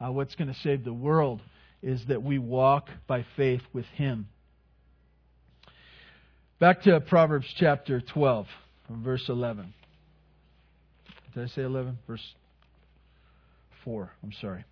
Uh, 0.00 0.12
what's 0.12 0.34
going 0.34 0.52
to 0.52 0.60
save 0.60 0.84
the 0.84 0.92
world 0.92 1.40
is 1.82 2.04
that 2.08 2.22
we 2.22 2.38
walk 2.38 2.88
by 3.06 3.24
faith 3.36 3.62
with 3.72 3.86
Him. 3.94 4.28
Back 6.58 6.82
to 6.82 7.00
Proverbs 7.00 7.46
chapter 7.56 8.00
12, 8.00 8.46
verse 8.90 9.28
11. 9.28 9.72
Did 11.36 11.44
I 11.44 11.46
say 11.48 11.62
11? 11.64 11.98
Verse 12.06 12.34
4. 13.84 14.10
I'm 14.22 14.32
sorry. 14.32 14.64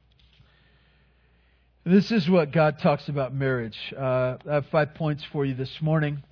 This 1.84 2.10
is 2.10 2.26
what 2.26 2.52
God 2.52 2.78
talks 2.78 3.06
about 3.10 3.34
marriage. 3.34 3.76
Uh, 3.94 4.38
I 4.48 4.54
have 4.54 4.66
five 4.68 4.94
points 4.94 5.22
for 5.30 5.44
you 5.44 5.52
this 5.52 5.82
morning. 5.82 6.22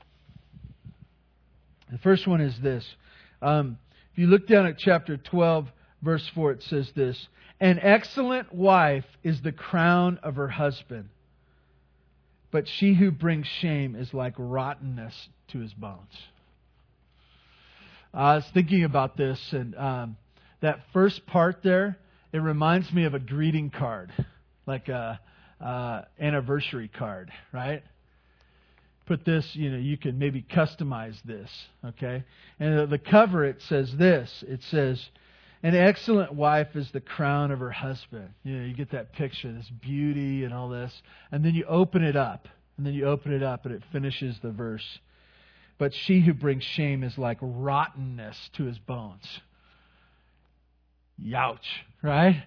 The 1.91 1.99
first 1.99 2.27
one 2.27 2.41
is 2.41 2.59
this. 2.61 2.83
Um, 3.43 3.79
if 4.13 4.21
you 4.21 4.27
look 4.27 4.47
down 4.47 4.65
at 4.65 4.79
chapter 4.79 5.19
12, 5.19 5.69
verse 6.01 6.27
4, 6.35 6.53
it 6.53 6.63
says 6.63 6.91
this 6.93 7.29
An 7.61 7.79
excellent 7.83 8.55
wife 8.55 9.05
is 9.23 9.43
the 9.43 9.53
crown 9.53 10.19
of 10.23 10.37
her 10.37 10.49
husband, 10.49 11.11
but 12.51 12.67
she 12.67 12.95
who 12.95 13.11
brings 13.11 13.47
shame 13.47 13.95
is 13.97 14.15
like 14.15 14.33
rottenness 14.39 15.29
to 15.49 15.59
his 15.59 15.75
bones. 15.75 16.17
I 18.15 18.37
was 18.37 18.47
thinking 18.55 18.85
about 18.85 19.19
this, 19.19 19.53
and 19.53 19.75
um, 19.77 20.17
that 20.63 20.81
first 20.93 21.27
part 21.27 21.63
there, 21.63 21.99
it 22.33 22.39
reminds 22.39 22.93
me 22.93 23.05
of 23.05 23.15
a 23.15 23.19
greeting 23.19 23.69
card, 23.71 24.11
like 24.67 24.89
a 24.89 25.21
anniversary 26.19 26.89
card, 26.89 27.31
right? 27.53 27.83
Put 29.07 29.25
this, 29.25 29.55
you 29.55 29.71
know, 29.71 29.79
you 29.79 29.99
can 29.99 30.19
maybe 30.19 30.43
customize 30.43 31.21
this, 31.25 31.51
okay? 31.85 32.25
And 32.59 32.89
the 32.89 32.99
cover, 32.99 33.45
it 33.45 33.61
says 33.63 33.95
this 33.97 34.45
it 34.47 34.63
says, 34.71 35.05
An 35.63 35.75
excellent 35.75 36.33
wife 36.33 36.75
is 36.75 36.91
the 36.93 37.01
crown 37.01 37.51
of 37.51 37.59
her 37.59 37.73
husband. 37.73 38.31
You 38.45 38.57
know, 38.57 38.65
you 38.65 38.75
get 38.75 38.93
that 38.93 39.13
picture, 39.13 39.53
this 39.53 39.69
beauty 39.69 40.45
and 40.45 40.55
all 40.55 40.69
this. 40.69 41.03
And 41.31 41.45
then 41.45 41.55
you 41.55 41.65
open 41.65 42.03
it 42.03 42.17
up, 42.17 42.49
and 42.77 42.87
then 42.87 42.95
you 42.95 43.07
open 43.07 43.33
it 43.33 43.43
up, 43.43 43.67
and 43.67 43.75
it 43.75 43.83
finishes 43.93 44.39
the 44.41 44.53
verse. 44.53 45.01
But 45.79 45.93
she 45.93 46.21
who 46.21 46.33
brings 46.33 46.63
shame 46.63 47.03
is 47.03 47.19
like 47.19 47.39
rottenness 47.41 48.51
to 48.55 48.65
his 48.65 48.79
bones. 48.79 49.41
Youch, 51.21 51.59
right? 52.03 52.43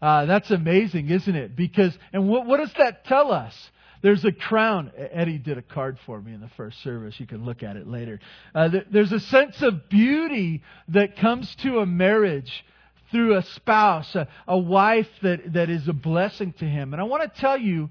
Uh, 0.00 0.24
that's 0.26 0.50
amazing, 0.50 1.10
isn't 1.10 1.34
it? 1.34 1.54
Because, 1.54 1.96
and 2.12 2.28
what, 2.28 2.46
what 2.46 2.58
does 2.58 2.72
that 2.78 3.04
tell 3.04 3.32
us? 3.32 3.54
There's 4.02 4.24
a 4.24 4.32
crown. 4.32 4.92
Eddie 4.96 5.38
did 5.38 5.58
a 5.58 5.62
card 5.62 5.98
for 6.06 6.20
me 6.20 6.32
in 6.32 6.40
the 6.40 6.48
first 6.56 6.82
service. 6.82 7.20
You 7.20 7.26
can 7.26 7.44
look 7.44 7.62
at 7.62 7.76
it 7.76 7.86
later. 7.86 8.18
Uh, 8.54 8.70
there's 8.90 9.12
a 9.12 9.20
sense 9.20 9.60
of 9.60 9.90
beauty 9.90 10.62
that 10.88 11.16
comes 11.16 11.54
to 11.56 11.80
a 11.80 11.86
marriage 11.86 12.64
through 13.10 13.36
a 13.36 13.42
spouse, 13.42 14.14
a, 14.14 14.26
a 14.48 14.56
wife 14.56 15.08
that, 15.22 15.52
that 15.52 15.68
is 15.68 15.86
a 15.86 15.92
blessing 15.92 16.54
to 16.60 16.64
him. 16.64 16.94
And 16.94 17.00
I 17.00 17.04
want 17.04 17.22
to 17.22 17.40
tell 17.40 17.58
you 17.58 17.90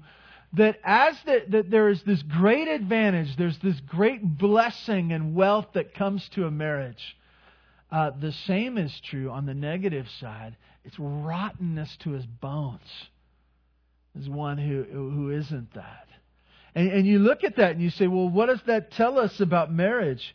that 0.54 0.80
as 0.82 1.16
the, 1.24 1.44
that 1.48 1.70
there 1.70 1.88
is 1.88 2.02
this 2.02 2.22
great 2.22 2.66
advantage, 2.66 3.36
there's 3.36 3.58
this 3.58 3.78
great 3.86 4.20
blessing 4.38 5.12
and 5.12 5.34
wealth 5.34 5.66
that 5.74 5.94
comes 5.94 6.28
to 6.30 6.46
a 6.46 6.50
marriage. 6.50 7.16
Uh, 7.90 8.10
the 8.20 8.32
same 8.32 8.78
is 8.78 9.00
true 9.04 9.30
on 9.30 9.46
the 9.46 9.54
negative 9.54 10.06
side. 10.20 10.56
It's 10.84 10.98
rottenness 10.98 11.96
to 12.00 12.10
his 12.10 12.24
bones. 12.26 12.80
There's 14.14 14.28
one 14.28 14.58
who, 14.58 14.84
who 14.84 15.30
isn't 15.30 15.74
that. 15.74 16.06
And, 16.74 16.90
and 16.90 17.06
you 17.06 17.18
look 17.18 17.44
at 17.44 17.56
that 17.56 17.72
and 17.72 17.82
you 17.82 17.90
say, 17.90 18.06
well, 18.06 18.28
what 18.28 18.46
does 18.46 18.62
that 18.66 18.92
tell 18.92 19.18
us 19.18 19.40
about 19.40 19.72
marriage? 19.72 20.34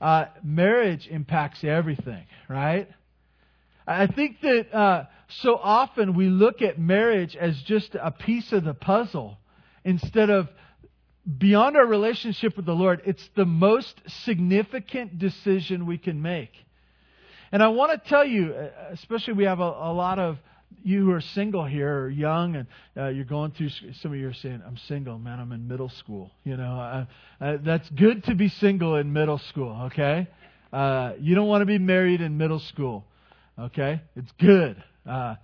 Uh, 0.00 0.26
marriage 0.42 1.08
impacts 1.08 1.64
everything, 1.64 2.24
right? 2.48 2.88
I 3.86 4.06
think 4.06 4.40
that 4.42 4.74
uh, 4.74 5.04
so 5.28 5.56
often 5.56 6.14
we 6.14 6.26
look 6.26 6.62
at 6.62 6.78
marriage 6.78 7.36
as 7.36 7.60
just 7.62 7.94
a 7.94 8.10
piece 8.10 8.52
of 8.52 8.64
the 8.64 8.74
puzzle 8.74 9.38
instead 9.84 10.30
of 10.30 10.48
beyond 11.38 11.76
our 11.76 11.86
relationship 11.86 12.56
with 12.56 12.66
the 12.66 12.74
Lord, 12.74 13.02
it's 13.04 13.28
the 13.36 13.44
most 13.44 14.00
significant 14.24 15.18
decision 15.18 15.86
we 15.86 15.98
can 15.98 16.20
make. 16.20 16.52
And 17.52 17.62
I 17.62 17.68
want 17.68 17.92
to 18.02 18.08
tell 18.08 18.24
you, 18.24 18.54
uh, 18.54 18.70
especially 18.92 19.34
we 19.34 19.44
have 19.44 19.60
a, 19.60 19.62
a 19.62 19.92
lot 19.92 20.18
of 20.18 20.38
you 20.82 21.04
who 21.04 21.12
are 21.12 21.20
single 21.20 21.64
here 21.64 22.04
or 22.04 22.08
young 22.08 22.56
and 22.56 22.66
uh, 22.96 23.08
you're 23.08 23.24
going 23.26 23.50
through 23.52 23.68
some 24.00 24.12
of 24.12 24.18
you 24.18 24.28
are 24.28 24.34
saying 24.34 24.62
i'm 24.66 24.76
single 24.88 25.18
man 25.18 25.38
i'm 25.38 25.52
in 25.52 25.68
middle 25.68 25.88
school 25.88 26.30
you 26.44 26.56
know? 26.56 26.80
Uh, 26.80 27.44
uh, 27.44 27.58
that's 27.62 27.88
good 27.90 28.24
to 28.24 28.34
be 28.34 28.48
single 28.48 28.96
in 28.96 29.12
middle 29.12 29.38
school 29.38 29.82
okay? 29.84 30.26
Uh, 30.72 31.12
you 31.20 31.34
don't 31.34 31.46
want 31.46 31.60
to 31.60 31.66
be 31.66 31.78
married 31.78 32.20
in 32.20 32.36
middle 32.36 32.58
school 32.58 33.04
okay? 33.58 34.00
It's 34.16 34.32
good 34.40 34.82
uh, 35.06 35.36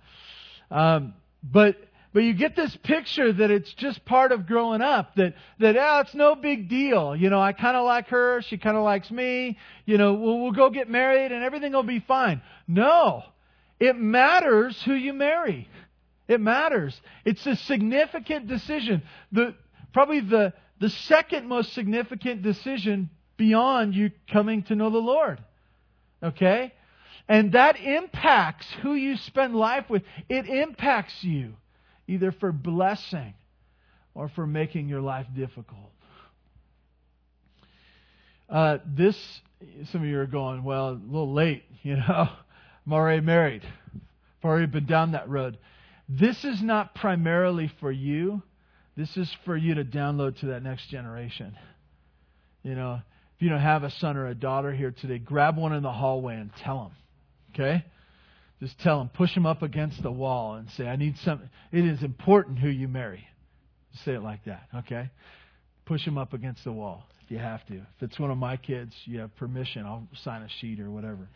um, 0.71 1.13
but 1.43 1.77
but 2.11 2.23
you 2.23 2.33
get 2.33 2.55
this 2.55 2.75
picture 2.77 3.31
that 3.31 3.51
it's 3.51 3.71
just 3.73 4.03
part 4.03 4.31
of 4.31 4.47
growing 4.47 4.81
up, 4.81 5.13
that, 5.15 5.35
that 5.59 5.77
oh, 5.77 5.99
it's 5.99 6.15
no 6.15 6.33
big 6.33 6.67
deal. 6.67 7.15
You 7.15 7.29
know, 7.29 7.39
I 7.39 7.53
kind 7.53 7.77
of 7.77 7.85
like 7.85 8.07
her, 8.07 8.41
she 8.41 8.57
kind 8.57 8.75
of 8.75 8.83
likes 8.83 9.11
me. 9.11 9.59
You 9.85 9.99
know, 9.99 10.15
we'll, 10.15 10.39
we'll 10.39 10.51
go 10.51 10.71
get 10.71 10.89
married 10.89 11.31
and 11.31 11.43
everything 11.43 11.71
will 11.73 11.83
be 11.83 11.99
fine. 11.99 12.41
No. 12.67 13.23
It 13.79 13.95
matters 13.95 14.81
who 14.83 14.93
you 14.93 15.13
marry. 15.13 15.69
It 16.27 16.41
matters. 16.41 16.99
It's 17.25 17.45
a 17.45 17.55
significant 17.55 18.47
decision. 18.47 19.03
The, 19.31 19.53
probably 19.93 20.21
the, 20.21 20.53
the 20.79 20.89
second 20.89 21.47
most 21.47 21.73
significant 21.73 22.41
decision 22.41 23.11
beyond 23.37 23.93
you 23.93 24.11
coming 24.31 24.63
to 24.63 24.75
know 24.75 24.89
the 24.89 24.97
Lord. 24.97 25.43
Okay? 26.23 26.73
And 27.27 27.51
that 27.51 27.79
impacts 27.79 28.65
who 28.81 28.95
you 28.95 29.15
spend 29.17 29.55
life 29.55 29.87
with. 29.91 30.01
It 30.27 30.47
impacts 30.47 31.23
you 31.23 31.53
either 32.09 32.31
for 32.31 32.51
blessing 32.51 33.33
or 34.15 34.27
for 34.29 34.47
making 34.47 34.89
your 34.89 35.01
life 35.01 35.27
difficult. 35.35 35.91
Uh, 38.49 38.79
this, 38.85 39.15
some 39.91 40.01
of 40.01 40.07
you 40.07 40.19
are 40.19 40.25
going, 40.25 40.63
well, 40.63 40.89
a 40.89 40.99
little 41.05 41.33
late, 41.33 41.63
you 41.83 41.95
know. 41.95 42.29
I'm 42.85 42.93
already 42.93 43.21
married. 43.21 43.61
I've 43.63 44.45
already 44.49 44.65
been 44.65 44.87
down 44.87 45.11
that 45.11 45.29
road. 45.29 45.59
This 46.07 46.43
is 46.43 46.63
not 46.63 46.95
primarily 46.95 47.71
for 47.79 47.91
you. 47.91 48.41
This 48.97 49.15
is 49.15 49.31
for 49.45 49.55
you 49.55 49.75
to 49.75 49.85
download 49.85 50.39
to 50.39 50.47
that 50.47 50.63
next 50.63 50.87
generation. 50.87 51.55
You 52.63 52.73
know, 52.73 53.01
if 53.35 53.41
you 53.43 53.49
don't 53.49 53.59
have 53.59 53.83
a 53.83 53.91
son 53.91 54.17
or 54.17 54.27
a 54.27 54.33
daughter 54.33 54.73
here 54.73 54.91
today, 54.91 55.19
grab 55.19 55.55
one 55.55 55.71
in 55.73 55.83
the 55.83 55.91
hallway 55.91 56.35
and 56.35 56.49
tell 56.55 56.85
them. 56.85 56.91
Okay? 57.53 57.85
Just 58.59 58.77
tell 58.79 58.99
them, 58.99 59.09
push 59.09 59.33
them 59.33 59.45
up 59.45 59.61
against 59.61 60.03
the 60.03 60.11
wall 60.11 60.55
and 60.55 60.69
say, 60.71 60.85
I 60.85 60.97
need 60.97 61.15
some. 61.23 61.41
It 61.71 61.85
is 61.85 62.03
important 62.03 62.59
who 62.59 62.67
you 62.67 62.87
marry. 62.87 63.25
Say 64.03 64.13
it 64.13 64.21
like 64.21 64.43
that, 64.45 64.63
okay? 64.75 65.09
Push 65.85 66.03
them 66.05 66.17
up 66.17 66.33
against 66.33 66.63
the 66.65 66.71
wall 66.71 67.05
if 67.23 67.31
you 67.31 67.37
have 67.37 67.65
to. 67.67 67.75
If 67.75 68.01
it's 68.01 68.19
one 68.19 68.31
of 68.31 68.37
my 68.37 68.57
kids, 68.57 68.93
you 69.05 69.19
have 69.19 69.35
permission. 69.37 69.85
I'll 69.85 70.07
sign 70.23 70.41
a 70.41 70.49
sheet 70.59 70.79
or 70.81 70.91
whatever. 70.91 71.29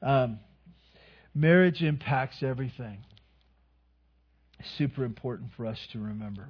Um, 0.00 0.38
marriage 1.34 1.82
impacts 1.82 2.42
everything. 2.42 2.98
Super 4.78 5.04
important 5.04 5.50
for 5.56 5.66
us 5.66 5.78
to 5.92 5.98
remember. 5.98 6.48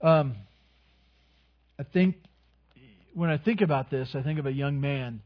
Um, 0.00 0.36
I 1.78 1.84
think 1.84 2.16
when 3.14 3.30
I 3.30 3.38
think 3.38 3.60
about 3.60 3.90
this, 3.90 4.14
I 4.14 4.22
think 4.22 4.38
of 4.38 4.46
a 4.46 4.52
young 4.52 4.80
man 4.80 5.20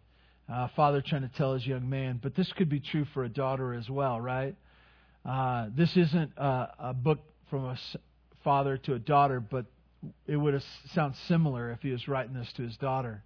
uh, 0.48 0.68
father 0.76 1.02
trying 1.02 1.22
to 1.22 1.30
tell 1.36 1.54
his 1.54 1.66
young 1.66 1.88
man, 1.88 2.20
but 2.22 2.34
this 2.34 2.52
could 2.52 2.68
be 2.68 2.80
true 2.80 3.04
for 3.12 3.24
a 3.24 3.28
daughter 3.28 3.74
as 3.74 3.88
well, 3.90 4.20
right? 4.20 4.54
Uh, 5.24 5.68
this 5.76 5.96
isn't 5.96 6.32
a, 6.36 6.68
a 6.78 6.94
book 6.94 7.18
from 7.50 7.64
a 7.64 7.78
father 8.44 8.76
to 8.78 8.94
a 8.94 8.98
daughter, 8.98 9.40
but 9.40 9.66
it 10.26 10.36
would 10.36 10.62
sound 10.94 11.14
similar 11.26 11.72
if 11.72 11.80
he 11.80 11.90
was 11.90 12.06
writing 12.06 12.34
this 12.34 12.52
to 12.54 12.62
his 12.62 12.76
daughter. 12.76 13.24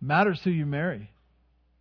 It 0.00 0.04
matters 0.06 0.40
who 0.44 0.50
you 0.50 0.66
marry. 0.66 1.10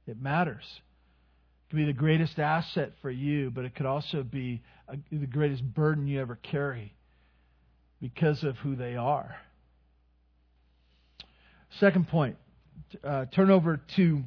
It 0.07 0.19
matters. 0.19 0.65
It 0.67 1.69
can 1.69 1.79
be 1.79 1.85
the 1.85 1.93
greatest 1.93 2.39
asset 2.39 2.93
for 3.01 3.11
you, 3.11 3.51
but 3.51 3.65
it 3.65 3.75
could 3.75 3.85
also 3.85 4.23
be 4.23 4.61
a, 4.87 4.97
the 5.11 5.27
greatest 5.27 5.63
burden 5.63 6.07
you 6.07 6.19
ever 6.19 6.37
carry 6.41 6.95
because 8.01 8.43
of 8.43 8.57
who 8.57 8.75
they 8.75 8.95
are. 8.95 9.35
Second 11.79 12.07
point, 12.07 12.35
uh, 13.03 13.25
turn 13.25 13.51
over 13.51 13.79
to 13.95 14.23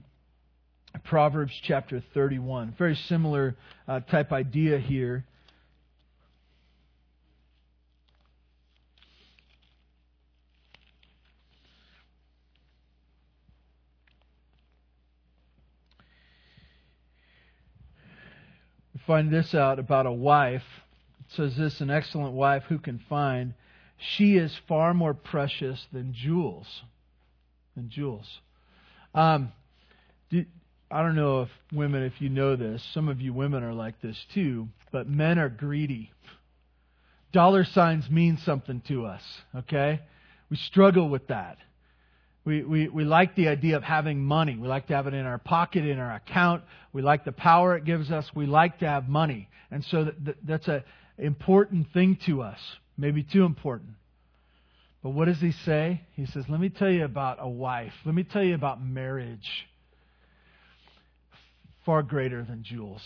Proverbs 1.05 1.53
chapter 1.63 2.03
31. 2.15 2.75
Very 2.79 2.97
similar 2.97 3.57
uh, 3.87 4.01
type 4.01 4.33
idea 4.33 4.79
here. 4.79 5.25
find 19.07 19.31
this 19.31 19.55
out 19.55 19.79
about 19.79 20.07
a 20.07 20.13
wife. 20.13 20.63
It 21.21 21.27
says 21.37 21.57
this 21.57 21.81
an 21.81 21.91
excellent 21.91 22.33
wife 22.33 22.65
who 22.69 22.79
can 22.79 23.01
find. 23.09 23.55
She 23.97 24.37
is 24.37 24.59
far 24.69 24.95
more 24.95 25.15
precious 25.15 25.87
than 25.93 26.13
jewels. 26.13 26.67
Than 27.75 27.91
jewels. 27.91 28.27
Um, 29.15 29.53
I 30.91 31.03
don't 31.03 31.17
know 31.17 31.43
if 31.43 31.49
women, 31.73 32.03
if 32.03 32.21
you 32.21 32.29
know 32.29 32.57
this, 32.57 32.83
some 32.93 33.09
of 33.09 33.21
you 33.21 33.33
women 33.33 33.65
are 33.65 33.73
like 33.73 34.01
this 34.01 34.17
too, 34.33 34.69
but 34.93 35.09
men 35.09 35.39
are 35.39 35.49
greedy. 35.49 36.13
Dollar 37.33 37.65
signs 37.65 38.09
mean 38.09 38.39
something 38.39 38.81
to 38.89 39.07
us, 39.07 39.23
okay? 39.57 40.01
We 40.51 40.57
struggle 40.57 41.09
with 41.09 41.27
that. 41.29 41.59
We, 42.45 42.63
we, 42.63 42.89
we 42.89 43.05
like 43.05 43.35
the 43.35 43.49
idea 43.49 43.77
of 43.77 43.83
having 43.83 44.23
money. 44.23 44.57
We 44.57 44.69
like 44.69 44.87
to 44.89 44.95
have 44.95 45.07
it 45.07 45.15
in 45.15 45.25
our 45.25 45.39
pocket, 45.39 45.85
in 45.85 45.99
our 45.99 46.15
account. 46.15 46.63
We 46.93 47.03
like 47.03 47.25
the 47.25 47.33
power 47.33 47.77
it 47.77 47.85
gives 47.85 48.11
us. 48.11 48.31
We 48.35 48.47
like 48.47 48.81
to 48.81 48.87
have 48.87 49.09
money. 49.09 49.49
And 49.71 49.85
so 49.85 50.05
that, 50.05 50.37
that's 50.47 50.69
an 50.69 50.85
important 51.19 51.93
thing 51.93 52.19
to 52.27 52.43
us, 52.43 52.59
maybe 52.99 53.23
too 53.23 53.45
important. 53.45 53.91
But 55.03 55.11
what 55.11 55.25
does 55.25 55.41
he 55.41 55.53
say? 55.53 56.03
He 56.17 56.27
says, 56.27 56.45
Let 56.49 56.61
me 56.61 56.69
tell 56.69 56.91
you 56.91 57.05
about 57.05 57.39
a 57.41 57.49
wife. 57.49 57.93
Let 58.05 58.15
me 58.15 58.25
tell 58.25 58.43
you 58.43 58.55
about 58.55 58.83
marriage. 58.83 59.67
Far 61.85 62.03
greater 62.03 62.43
than 62.43 62.63
jewels. 62.63 63.03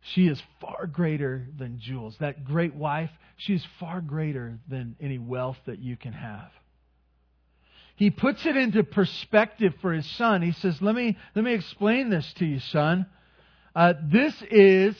She 0.00 0.28
is 0.28 0.40
far 0.60 0.86
greater 0.86 1.46
than 1.58 1.80
jewels. 1.80 2.16
That 2.20 2.44
great 2.44 2.74
wife, 2.74 3.10
she 3.36 3.54
is 3.54 3.66
far 3.80 4.00
greater 4.00 4.58
than 4.68 4.96
any 5.00 5.18
wealth 5.18 5.56
that 5.66 5.78
you 5.78 5.96
can 5.96 6.12
have 6.12 6.50
he 7.96 8.10
puts 8.10 8.44
it 8.44 8.56
into 8.56 8.82
perspective 8.82 9.72
for 9.80 9.92
his 9.92 10.06
son. 10.12 10.42
He 10.42 10.52
says, 10.52 10.80
Let 10.82 10.94
me, 10.94 11.16
let 11.34 11.44
me 11.44 11.54
explain 11.54 12.10
this 12.10 12.30
to 12.34 12.44
you, 12.44 12.58
son. 12.58 13.06
Uh, 13.74 13.94
this 14.02 14.34
is, 14.50 14.96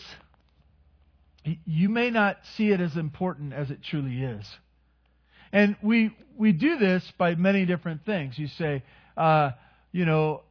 you 1.65 1.89
may 1.89 2.11
not 2.11 2.39
see 2.57 2.71
it 2.71 2.81
as 2.81 2.97
important 2.97 3.53
as 3.53 3.71
it 3.71 3.83
truly 3.83 4.23
is. 4.23 4.47
And 5.53 5.77
we, 5.83 6.17
we 6.37 6.53
do 6.53 6.79
this 6.79 7.05
by 7.19 7.35
many 7.35 7.65
different 7.65 8.05
things. 8.05 8.39
You 8.39 8.49
say, 8.49 8.83
uh, 9.17 9.53
you 9.93 10.05
know, 10.05 10.43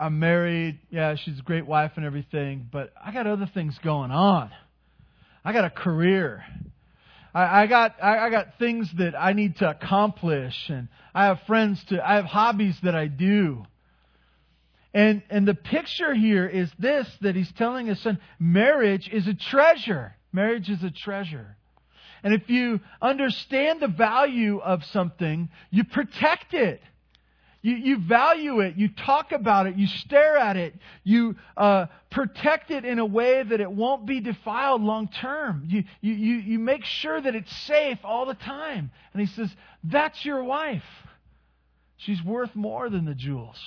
I'm 0.00 0.18
married. 0.18 0.78
Yeah, 0.88 1.14
she's 1.16 1.38
a 1.38 1.42
great 1.42 1.66
wife 1.66 1.92
and 1.96 2.06
everything, 2.06 2.66
but 2.72 2.90
I 3.04 3.12
got 3.12 3.26
other 3.26 3.48
things 3.52 3.78
going 3.84 4.10
on. 4.10 4.50
I 5.44 5.52
got 5.52 5.66
a 5.66 5.70
career. 5.70 6.42
I, 7.34 7.62
I 7.62 7.66
got 7.66 8.02
I, 8.02 8.18
I 8.18 8.30
got 8.30 8.58
things 8.58 8.90
that 8.96 9.14
I 9.14 9.34
need 9.34 9.56
to 9.56 9.68
accomplish, 9.68 10.70
and 10.70 10.88
I 11.14 11.26
have 11.26 11.40
friends 11.46 11.84
to 11.90 12.02
I 12.02 12.14
have 12.14 12.24
hobbies 12.24 12.78
that 12.82 12.94
I 12.94 13.08
do. 13.08 13.66
And 14.94 15.22
and 15.28 15.46
the 15.46 15.54
picture 15.54 16.14
here 16.14 16.46
is 16.46 16.70
this 16.78 17.06
that 17.20 17.36
he's 17.36 17.52
telling 17.52 17.86
his 17.86 18.00
son, 18.00 18.18
marriage 18.38 19.06
is 19.12 19.26
a 19.26 19.34
treasure. 19.34 20.16
Marriage 20.32 20.70
is 20.70 20.82
a 20.82 20.90
treasure. 20.90 21.56
And 22.22 22.32
if 22.32 22.48
you 22.48 22.80
understand 23.02 23.80
the 23.80 23.88
value 23.88 24.60
of 24.60 24.82
something, 24.84 25.50
you 25.70 25.84
protect 25.84 26.54
it. 26.54 26.80
You, 27.62 27.74
you 27.74 27.98
value 27.98 28.60
it. 28.60 28.76
You 28.76 28.88
talk 28.88 29.32
about 29.32 29.66
it. 29.66 29.76
You 29.76 29.86
stare 29.86 30.38
at 30.38 30.56
it. 30.56 30.74
You 31.04 31.36
uh, 31.56 31.86
protect 32.10 32.70
it 32.70 32.84
in 32.84 32.98
a 32.98 33.04
way 33.04 33.42
that 33.42 33.60
it 33.60 33.70
won't 33.70 34.06
be 34.06 34.20
defiled 34.20 34.82
long 34.82 35.08
term. 35.08 35.64
You, 35.66 35.84
you, 36.00 36.14
you, 36.14 36.34
you 36.36 36.58
make 36.58 36.84
sure 36.84 37.20
that 37.20 37.34
it's 37.34 37.54
safe 37.66 37.98
all 38.02 38.24
the 38.24 38.34
time. 38.34 38.90
And 39.12 39.20
he 39.20 39.26
says, 39.26 39.54
That's 39.84 40.24
your 40.24 40.42
wife. 40.42 40.84
She's 41.98 42.22
worth 42.24 42.54
more 42.56 42.88
than 42.88 43.04
the 43.04 43.14
jewels. 43.14 43.58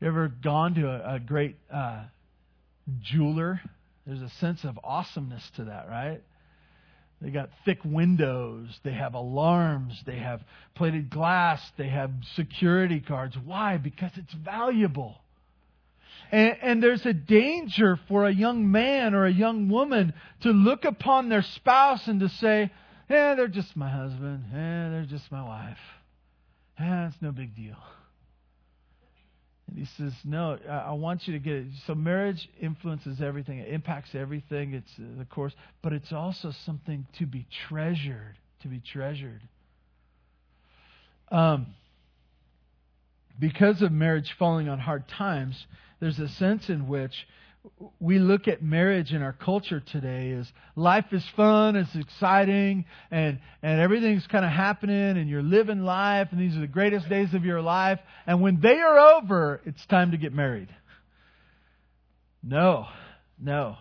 You 0.00 0.08
ever 0.08 0.28
gone 0.28 0.74
to 0.74 0.88
a, 0.88 1.16
a 1.16 1.20
great 1.20 1.56
uh, 1.70 2.04
jeweler? 3.02 3.60
There's 4.06 4.22
a 4.22 4.30
sense 4.30 4.64
of 4.64 4.78
awesomeness 4.82 5.50
to 5.56 5.64
that, 5.64 5.88
right? 5.88 6.22
They 7.20 7.30
got 7.30 7.48
thick 7.64 7.78
windows. 7.84 8.78
They 8.82 8.92
have 8.92 9.14
alarms. 9.14 10.02
They 10.04 10.18
have 10.18 10.42
plated 10.74 11.08
glass. 11.08 11.60
They 11.76 11.88
have 11.88 12.10
security 12.34 13.00
guards. 13.00 13.36
Why? 13.42 13.78
Because 13.78 14.12
it's 14.16 14.34
valuable. 14.34 15.16
And, 16.30 16.56
and, 16.60 16.82
there's 16.82 17.06
a 17.06 17.12
danger 17.12 17.98
for 18.08 18.26
a 18.26 18.32
young 18.32 18.70
man 18.70 19.14
or 19.14 19.26
a 19.26 19.32
young 19.32 19.68
woman 19.68 20.12
to 20.40 20.50
look 20.50 20.84
upon 20.84 21.28
their 21.28 21.42
spouse 21.42 22.08
and 22.08 22.18
to 22.20 22.28
say, 22.28 22.72
yeah, 23.08 23.36
they're 23.36 23.46
just 23.46 23.76
my 23.76 23.88
husband. 23.88 24.44
Yeah, 24.52 24.90
they're 24.90 25.06
just 25.08 25.30
my 25.30 25.42
wife. 25.42 25.78
Yeah, 26.80 27.06
it's 27.06 27.16
no 27.22 27.30
big 27.30 27.54
deal. 27.54 27.76
And 29.68 29.78
he 29.78 29.84
says, 29.96 30.12
No, 30.24 30.58
I 30.68 30.92
want 30.92 31.26
you 31.26 31.34
to 31.34 31.38
get 31.38 31.54
it. 31.54 31.66
So, 31.86 31.94
marriage 31.94 32.48
influences 32.60 33.20
everything, 33.20 33.58
it 33.58 33.68
impacts 33.68 34.14
everything. 34.14 34.74
It's 34.74 34.92
uh, 34.98 35.18
the 35.18 35.24
course, 35.24 35.54
but 35.82 35.92
it's 35.92 36.12
also 36.12 36.52
something 36.64 37.06
to 37.18 37.26
be 37.26 37.46
treasured. 37.68 38.36
To 38.62 38.68
be 38.68 38.80
treasured. 38.80 39.42
Um, 41.30 41.66
because 43.38 43.82
of 43.82 43.92
marriage 43.92 44.34
falling 44.38 44.68
on 44.68 44.78
hard 44.78 45.08
times, 45.08 45.66
there's 46.00 46.18
a 46.18 46.28
sense 46.28 46.68
in 46.68 46.88
which 46.88 47.26
we 48.00 48.18
look 48.18 48.48
at 48.48 48.62
marriage 48.62 49.12
in 49.12 49.22
our 49.22 49.32
culture 49.32 49.80
today 49.80 50.32
as 50.32 50.46
life 50.74 51.06
is 51.12 51.24
fun, 51.36 51.76
it's 51.76 51.94
exciting, 51.94 52.84
and, 53.10 53.40
and 53.62 53.80
everything's 53.80 54.26
kind 54.26 54.44
of 54.44 54.50
happening, 54.50 55.16
and 55.16 55.28
you're 55.28 55.42
living 55.42 55.82
life, 55.82 56.28
and 56.30 56.40
these 56.40 56.56
are 56.56 56.60
the 56.60 56.66
greatest 56.66 57.08
days 57.08 57.34
of 57.34 57.44
your 57.44 57.60
life. 57.60 57.98
And 58.26 58.40
when 58.40 58.60
they 58.60 58.78
are 58.80 58.98
over, 59.16 59.60
it's 59.64 59.84
time 59.86 60.12
to 60.12 60.16
get 60.16 60.32
married. 60.32 60.68
No, 62.42 62.86
no. 63.40 63.76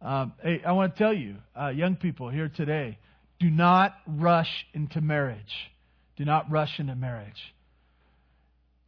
Um, 0.00 0.32
hey, 0.42 0.62
I 0.64 0.72
want 0.72 0.94
to 0.94 0.98
tell 0.98 1.14
you, 1.14 1.36
uh, 1.60 1.68
young 1.68 1.96
people 1.96 2.30
here 2.30 2.50
today, 2.54 2.98
do 3.40 3.50
not 3.50 3.94
rush 4.06 4.66
into 4.72 5.00
marriage. 5.00 5.70
Do 6.16 6.24
not 6.24 6.50
rush 6.50 6.78
into 6.78 6.94
marriage. 6.94 7.54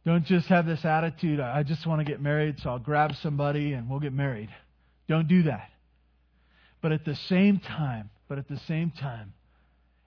Don't 0.05 0.25
just 0.25 0.47
have 0.47 0.65
this 0.65 0.83
attitude, 0.83 1.39
I 1.39 1.63
just 1.63 1.85
want 1.85 1.99
to 1.99 2.05
get 2.05 2.19
married, 2.19 2.59
so 2.59 2.71
I'll 2.71 2.79
grab 2.79 3.13
somebody 3.21 3.73
and 3.73 3.89
we'll 3.89 3.99
get 3.99 4.13
married. 4.13 4.49
Don't 5.07 5.27
do 5.27 5.43
that. 5.43 5.69
But 6.81 6.91
at 6.91 7.05
the 7.05 7.15
same 7.15 7.59
time, 7.59 8.09
but 8.27 8.39
at 8.39 8.47
the 8.47 8.59
same 8.67 8.91
time, 8.91 9.33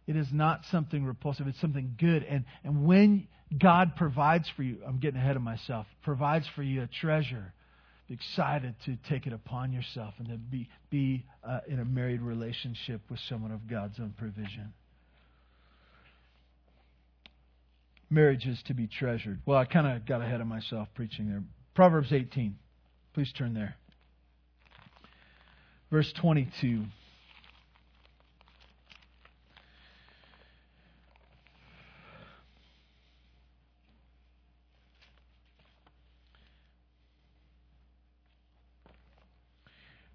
it 0.07 0.17
is 0.17 0.27
not 0.33 0.63
something 0.71 1.05
repulsive. 1.05 1.47
It's 1.47 1.61
something 1.61 1.95
good. 1.99 2.25
And, 2.25 2.45
and 2.65 2.85
when 2.85 3.29
God 3.57 3.95
provides 3.97 4.49
for 4.57 4.63
you, 4.63 4.79
I'm 4.87 4.99
getting 4.99 5.21
ahead 5.21 5.37
of 5.37 5.43
myself, 5.43 5.87
provides 6.03 6.47
for 6.57 6.63
you 6.63 6.83
a 6.83 6.87
treasure, 6.87 7.53
be 8.09 8.15
excited 8.15 8.75
to 8.87 8.97
take 9.09 9.27
it 9.27 9.33
upon 9.33 9.73
yourself 9.73 10.15
and 10.19 10.29
to 10.29 10.37
be, 10.37 10.69
be 10.91 11.25
uh, 11.47 11.61
in 11.69 11.79
a 11.79 11.85
married 11.85 12.21
relationship 12.21 13.01
with 13.09 13.21
someone 13.29 13.53
of 13.53 13.69
God's 13.69 13.99
own 14.01 14.13
provision. 14.19 14.73
Marriage 18.15 18.47
is 18.47 18.63
to 18.63 18.75
be 18.75 18.87
treasured. 18.87 19.41
Well, 19.45 19.59
I 19.59 19.65
kind 19.65 19.87
of 19.87 20.07
got 20.07 20.23
ahead 20.23 20.41
of 20.41 20.47
myself 20.47 20.89
preaching 20.95 21.29
there. 21.29 21.43
Proverbs 21.75 22.13
18. 22.13 22.57
Please 23.13 23.33
turn 23.33 23.55
there. 23.55 23.77
Verse 25.91 26.13
22. 26.13 26.85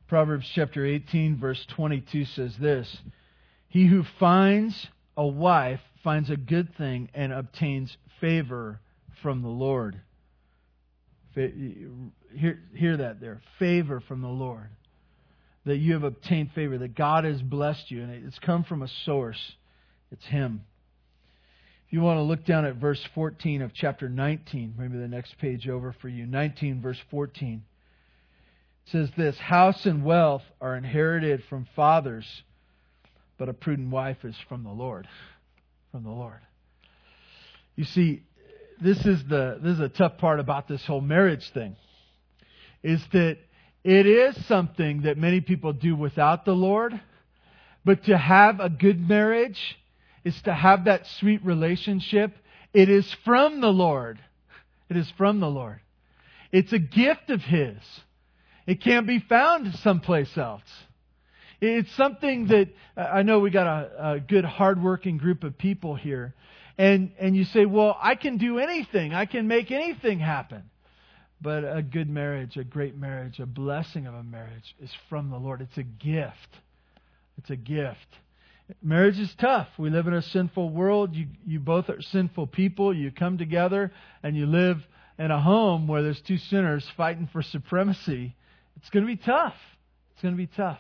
Proverbs 0.07 0.49
chapter 0.55 0.83
18, 0.88 1.38
verse 1.38 1.63
22 1.67 2.25
says 2.25 2.57
this 2.57 2.97
He 3.67 3.85
who 3.85 4.03
finds 4.19 4.88
a 5.15 5.27
wife 5.27 5.81
finds 6.03 6.29
a 6.29 6.38
good 6.38 6.75
thing 6.77 7.09
and 7.13 7.33
obtains 7.33 7.95
favor 8.21 8.79
from 9.21 9.41
the 9.41 9.49
Lord. 9.49 9.99
Hear, 11.33 12.59
hear 12.73 12.97
that 12.97 13.21
there. 13.21 13.41
Favor 13.57 13.99
from 14.01 14.21
the 14.21 14.27
Lord. 14.27 14.69
That 15.65 15.77
you 15.77 15.93
have 15.93 16.03
obtained 16.03 16.51
favor, 16.53 16.77
that 16.77 16.95
God 16.95 17.25
has 17.25 17.41
blessed 17.41 17.91
you, 17.91 18.01
and 18.01 18.25
it's 18.25 18.39
come 18.39 18.63
from 18.63 18.81
a 18.81 18.88
source. 19.05 19.39
It's 20.12 20.25
Him. 20.25 20.63
If 21.88 21.93
you 21.93 22.01
want 22.01 22.17
to 22.17 22.23
look 22.23 22.45
down 22.45 22.65
at 22.65 22.75
verse 22.75 23.03
14 23.15 23.62
of 23.62 23.73
chapter 23.73 24.09
19, 24.09 24.75
maybe 24.77 24.97
the 24.97 25.07
next 25.07 25.38
page 25.39 25.67
over 25.67 25.93
for 26.01 26.07
you, 26.07 26.25
19, 26.25 26.81
verse 26.81 26.99
14, 27.12 27.63
it 28.85 28.91
says 28.91 29.09
this 29.17 29.38
House 29.38 29.85
and 29.85 30.03
wealth 30.03 30.43
are 30.62 30.75
inherited 30.75 31.43
from 31.49 31.67
fathers, 31.75 32.43
but 33.38 33.49
a 33.49 33.53
prudent 33.53 33.89
wife 33.89 34.23
is 34.23 34.35
from 34.47 34.63
the 34.63 34.71
Lord 34.71 35.07
from 35.91 36.04
the 36.04 36.10
Lord. 36.10 36.39
You 37.75 37.86
see, 37.86 38.23
this 38.82 39.06
is 39.06 39.23
the 39.28 39.60
this 39.62 39.73
is 39.73 39.80
a 39.80 39.89
tough 39.89 40.17
part 40.17 40.39
about 40.39 40.67
this 40.67 40.86
whole 40.86 41.02
marriage 41.02 41.49
thing. 41.54 41.75
Is 42.84 43.02
that 43.12 43.38
it 43.84 44.06
is 44.06 44.45
something 44.45 45.02
that 45.04 45.17
many 45.17 45.41
people 45.41 45.73
do 45.73 45.95
without 45.95 46.45
the 46.45 46.54
Lord, 46.54 46.99
but 47.86 48.04
to 48.06 48.17
have 48.17 48.60
a 48.60 48.69
good 48.69 49.08
marriage 49.08 49.78
is 50.23 50.39
to 50.43 50.54
have 50.54 50.86
that 50.86 51.08
sweet 51.19 51.43
relationship. 51.43 52.36
It 52.73 52.89
is 52.89 53.12
from 53.25 53.62
the 53.62 53.71
Lord. 53.71 54.19
It 54.89 54.97
is 54.97 55.12
from 55.17 55.39
the 55.39 55.49
Lord. 55.49 55.80
It's 56.52 56.73
a 56.73 56.80
gift 56.80 57.30
of 57.30 57.41
His. 57.41 57.78
It 58.67 58.82
can't 58.82 59.08
be 59.08 59.19
found 59.19 59.73
someplace 59.75 60.38
else. 60.38 60.62
It's 61.62 61.93
something 61.95 62.48
that 62.48 62.69
uh, 62.95 63.02
I 63.02 63.24
know 63.24 63.39
we 63.39 63.50
got 63.50 63.67
a, 63.67 64.12
a 64.12 64.19
good, 64.19 64.45
hardworking 64.45 65.17
group 65.17 65.43
of 65.43 65.58
people 65.58 65.95
here. 65.95 66.34
And, 66.78 67.12
and 67.19 67.36
you 67.36 67.43
say, 67.43 67.65
well, 67.65 67.98
I 68.02 68.15
can 68.15 68.38
do 68.38 68.60
anything. 68.60 69.13
I 69.13 69.26
can 69.26 69.48
make 69.48 69.69
anything 69.69 70.19
happen. 70.19 70.63
But 71.41 71.63
a 71.63 71.82
good 71.82 72.10
marriage, 72.10 72.58
a 72.58 72.63
great 72.63 72.98
marriage, 72.98 73.39
a 73.39 73.45
blessing 73.45 74.08
of 74.08 74.13
a 74.13 74.24
marriage 74.24 74.76
is 74.82 74.91
from 75.10 75.30
the 75.30 75.38
Lord. 75.38 75.62
It's 75.62 75.78
a 75.78 75.84
gift. 75.84 76.58
It's 77.38 77.50
a 77.50 77.56
gift. 77.56 77.98
Marriage 78.82 79.19
is 79.19 79.34
tough. 79.39 79.67
We 79.78 79.89
live 79.89 80.08
in 80.08 80.13
a 80.13 80.22
sinful 80.22 80.69
world. 80.69 81.15
You, 81.15 81.28
you 81.45 81.60
both 81.60 81.89
are 81.89 82.02
sinful 82.02 82.48
people. 82.48 82.93
You 82.93 83.12
come 83.12 83.38
together 83.38 83.91
and 84.22 84.36
you 84.36 84.45
live 84.45 84.78
in 85.17 85.32
a 85.32 85.41
home 85.41 85.88
where 85.88 86.02
there's 86.02 86.22
two 86.22 86.38
sinners 86.38 86.86
fighting 86.95 87.28
for 87.32 87.41
supremacy. 87.41 88.36
It's 88.78 88.89
going 88.89 89.06
to 89.06 89.08
be 89.08 89.17
tough. 89.17 89.56
It's 90.13 90.22
going 90.22 90.34
to 90.34 90.38
be 90.38 90.48
tough. 90.48 90.80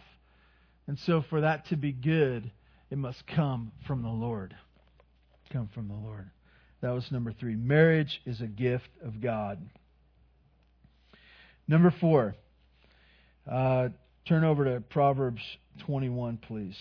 And 0.89 0.97
so, 1.05 1.23
for 1.29 1.41
that 1.41 1.67
to 1.67 1.77
be 1.77 1.91
good, 1.91 2.49
it 2.89 2.97
must 2.97 3.27
come 3.27 3.71
from 3.85 4.01
the 4.01 4.09
Lord. 4.09 4.55
Come 5.53 5.69
from 5.71 5.87
the 5.87 5.93
Lord. 5.93 6.31
That 6.81 6.89
was 6.95 7.11
number 7.11 7.31
three. 7.31 7.55
Marriage 7.55 8.19
is 8.25 8.41
a 8.41 8.47
gift 8.47 8.89
of 9.05 9.21
God. 9.21 9.59
Number 11.67 11.93
four. 12.01 12.33
Uh, 13.47 13.89
turn 14.27 14.43
over 14.43 14.65
to 14.65 14.81
Proverbs 14.81 15.43
21, 15.85 16.37
please. 16.37 16.75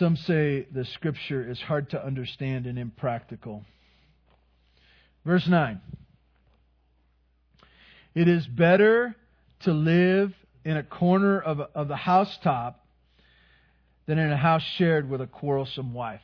Some 0.00 0.16
say 0.16 0.66
the 0.72 0.84
scripture 0.84 1.48
is 1.48 1.60
hard 1.60 1.90
to 1.90 2.04
understand 2.04 2.66
and 2.66 2.76
impractical. 2.76 3.64
Verse 5.24 5.46
9. 5.46 5.80
It 8.14 8.28
is 8.28 8.46
better 8.46 9.14
to 9.60 9.72
live 9.72 10.32
in 10.64 10.76
a 10.76 10.82
corner 10.82 11.40
of, 11.40 11.60
of 11.74 11.88
the 11.88 11.96
housetop 11.96 12.84
than 14.06 14.18
in 14.18 14.32
a 14.32 14.36
house 14.36 14.62
shared 14.76 15.08
with 15.08 15.20
a 15.20 15.26
quarrelsome 15.26 15.94
wife. 15.94 16.20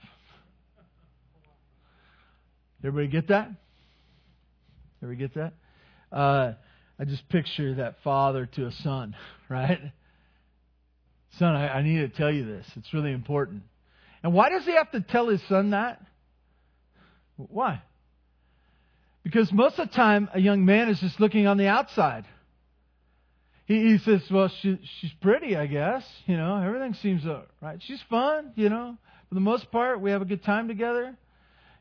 Everybody 2.84 3.08
get 3.08 3.28
that? 3.28 3.50
Everybody 5.02 5.28
get 5.28 5.34
that? 5.34 6.16
Uh, 6.16 6.54
I 6.98 7.04
just 7.04 7.28
picture 7.28 7.74
that 7.76 7.96
father 8.02 8.46
to 8.46 8.66
a 8.66 8.72
son, 8.72 9.14
right? 9.48 9.80
Son, 11.38 11.54
I, 11.54 11.78
I 11.78 11.82
need 11.82 11.98
to 11.98 12.08
tell 12.08 12.30
you 12.30 12.44
this. 12.44 12.66
It's 12.76 12.92
really 12.92 13.12
important. 13.12 13.62
And 14.22 14.32
why 14.32 14.48
does 14.48 14.64
he 14.64 14.72
have 14.72 14.90
to 14.92 15.00
tell 15.00 15.28
his 15.28 15.42
son 15.48 15.70
that? 15.70 16.00
Why? 17.36 17.82
Because 19.26 19.52
most 19.52 19.76
of 19.80 19.88
the 19.88 19.92
time, 19.96 20.28
a 20.34 20.40
young 20.40 20.64
man 20.64 20.88
is 20.88 21.00
just 21.00 21.18
looking 21.18 21.48
on 21.48 21.56
the 21.56 21.66
outside. 21.66 22.24
He, 23.64 23.90
he 23.90 23.98
says, 23.98 24.22
Well, 24.30 24.48
she, 24.62 24.78
she's 25.00 25.10
pretty, 25.20 25.56
I 25.56 25.66
guess. 25.66 26.04
You 26.26 26.36
know, 26.36 26.62
everything 26.62 26.94
seems 26.94 27.26
uh, 27.26 27.42
right. 27.60 27.82
She's 27.82 28.00
fun, 28.08 28.52
you 28.54 28.68
know. 28.68 28.96
For 29.28 29.34
the 29.34 29.40
most 29.40 29.72
part, 29.72 30.00
we 30.00 30.12
have 30.12 30.22
a 30.22 30.24
good 30.24 30.44
time 30.44 30.68
together. 30.68 31.16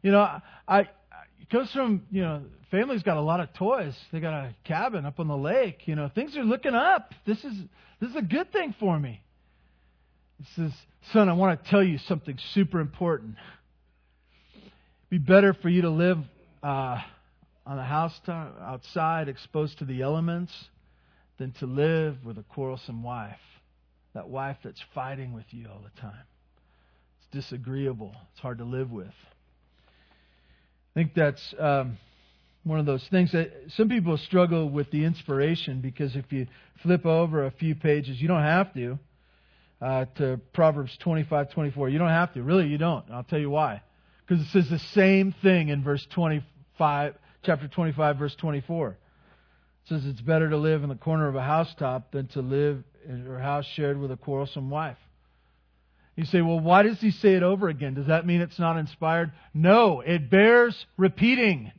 You 0.01 0.10
know, 0.12 0.21
I, 0.21 0.41
I 0.67 0.79
it 0.79 1.49
comes 1.51 1.71
from, 1.71 2.08
you 2.10 2.23
know, 2.23 2.41
family's 2.71 3.03
got 3.03 3.17
a 3.17 3.21
lot 3.21 3.39
of 3.39 3.53
toys. 3.53 3.95
They 4.12 4.19
got 4.19 4.34
a 4.34 4.55
cabin 4.63 5.05
up 5.05 5.19
on 5.19 5.27
the 5.27 5.38
lake. 5.38 5.88
You 5.88 5.95
know, 5.95 6.10
things 6.15 6.36
are 6.38 6.43
looking 6.43 6.73
up. 6.73 7.13
This 7.27 7.45
is 7.45 7.53
this 8.01 8.10
is 8.10 8.15
a 8.15 8.23
good 8.23 8.51
thing 8.51 8.73
for 8.79 8.99
me. 8.99 9.21
He 10.39 10.45
says, 10.55 10.71
Son, 11.13 11.29
I 11.29 11.34
want 11.34 11.63
to 11.63 11.69
tell 11.69 11.84
you 11.84 11.99
something 11.99 12.39
super 12.55 12.79
important. 12.79 13.36
It'd 14.55 14.71
be 15.12 15.17
better 15.19 15.53
for 15.53 15.69
you 15.69 15.84
to 15.84 15.91
live 15.91 16.17
uh, 16.63 16.97
on 17.65 17.80
a 17.80 17.84
housetop 17.84 18.56
outside, 18.62 19.28
exposed 19.28 19.80
to 19.80 19.86
the 19.86 20.01
elements, 20.01 20.54
than 21.38 21.51
to 21.54 21.65
live 21.65 22.17
with 22.23 22.38
a 22.38 22.43
quarrelsome 22.43 23.04
wife. 23.04 23.39
That 24.13 24.30
wife 24.30 24.58
that's 24.63 24.82
fighting 24.93 25.34
with 25.34 25.45
you 25.49 25.67
all 25.67 25.82
the 25.84 26.01
time. 26.01 26.23
It's 27.19 27.28
disagreeable. 27.32 28.15
It's 28.32 28.39
hard 28.39 28.60
to 28.60 28.63
live 28.63 28.91
with. 28.91 29.08
I 29.08 30.99
think 30.99 31.13
that's 31.13 31.54
um, 31.60 31.97
one 32.63 32.80
of 32.80 32.86
those 32.86 33.06
things 33.10 33.34
that 33.34 33.51
some 33.75 33.89
people 33.89 34.17
struggle 34.17 34.69
with 34.69 34.89
the 34.91 35.04
inspiration 35.04 35.82
because 35.82 36.15
if 36.15 36.32
you 36.32 36.47
flip 36.82 37.06
over 37.06 37.45
a 37.45 37.51
few 37.51 37.75
pages, 37.75 38.21
you 38.21 38.30
don't 38.30 38.41
have 38.41 38.73
to, 38.73 38.99
uh, 39.82 40.06
to 40.15 40.39
Proverbs 40.54 40.97
25, 41.01 41.51
24. 41.51 41.89
You 41.89 41.99
don't 41.99 42.08
have 42.08 42.34
to. 42.36 42.43
Really, 42.43 42.67
you 42.67 42.78
don't. 42.78 43.06
I'll 43.12 43.23
tell 43.23 43.39
you 43.39 43.49
why. 43.49 43.82
Because 44.25 44.45
it 44.45 44.49
says 44.51 44.69
the 44.69 44.80
same 44.80 45.36
thing 45.43 45.67
in 45.69 45.84
verse 45.84 46.06
25, 46.12 47.15
chapter 47.45 47.67
25, 47.67 48.17
verse 48.17 48.36
24. 48.36 48.89
It 48.89 48.97
says 49.89 50.05
it's 50.05 50.21
better 50.21 50.49
to 50.49 50.58
live 50.58 50.84
in 50.84 50.89
the 50.89 50.95
corner 50.95 51.27
of 51.27 51.36
a 51.36 51.43
housetop 51.43 52.12
than 52.12 52.27
to 52.29 52.41
live 52.41 52.84
in 53.08 53.27
a 53.27 53.39
house 53.39 53.65
shared 53.75 53.99
with 53.99 54.12
a 54.12 54.17
quarrelsome 54.17 54.69
wife. 54.69 54.97
You 56.15 56.25
say, 56.25 56.41
well, 56.41 56.60
why 56.60 56.84
does 56.84 56.99
he 57.01 57.12
say 57.12 57.34
it 57.34 57.43
over 57.43 57.67
again? 57.67 57.93
Does 57.93 58.08
that 58.08 58.25
mean 58.25 58.41
it's 58.41 58.58
not 58.58 58.77
inspired? 58.77 59.31
No, 59.53 60.01
it 60.01 60.29
bears 60.29 60.86
repeating. 60.97 61.71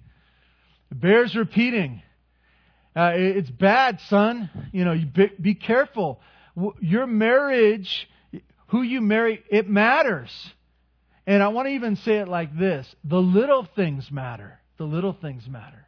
It 0.90 1.00
bears 1.00 1.34
repeating. 1.34 2.02
Uh, 2.94 3.12
it's 3.14 3.50
bad, 3.50 4.00
son. 4.08 4.50
You 4.72 4.84
know, 4.84 4.92
you 4.92 5.06
be, 5.06 5.30
be 5.40 5.54
careful. 5.54 6.20
Your 6.80 7.06
marriage, 7.06 8.08
who 8.68 8.82
you 8.82 9.00
marry, 9.00 9.42
it 9.50 9.68
matters. 9.68 10.30
And 11.26 11.42
I 11.42 11.48
want 11.48 11.66
to 11.66 11.72
even 11.72 11.96
say 11.96 12.18
it 12.18 12.28
like 12.28 12.56
this 12.56 12.86
the 13.04 13.20
little 13.20 13.66
things 13.74 14.10
matter. 14.12 14.60
The 14.78 14.84
little 14.84 15.16
things 15.20 15.48
matter. 15.48 15.86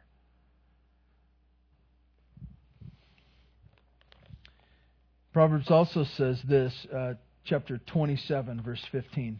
Proverbs 5.31 5.69
also 5.69 6.05
says 6.17 6.41
this, 6.47 6.73
uh, 6.93 7.13
chapter 7.45 7.77
27, 7.77 8.61
verse 8.61 8.83
15. 8.91 9.39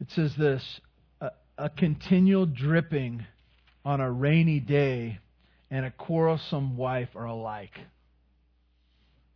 It 0.00 0.10
says 0.10 0.34
this 0.36 0.80
a, 1.20 1.30
a 1.58 1.70
continual 1.70 2.46
dripping 2.46 3.24
on 3.84 4.00
a 4.00 4.10
rainy 4.10 4.60
day 4.60 5.18
and 5.70 5.84
a 5.84 5.90
quarrelsome 5.90 6.76
wife 6.76 7.10
are 7.14 7.26
alike. 7.26 7.78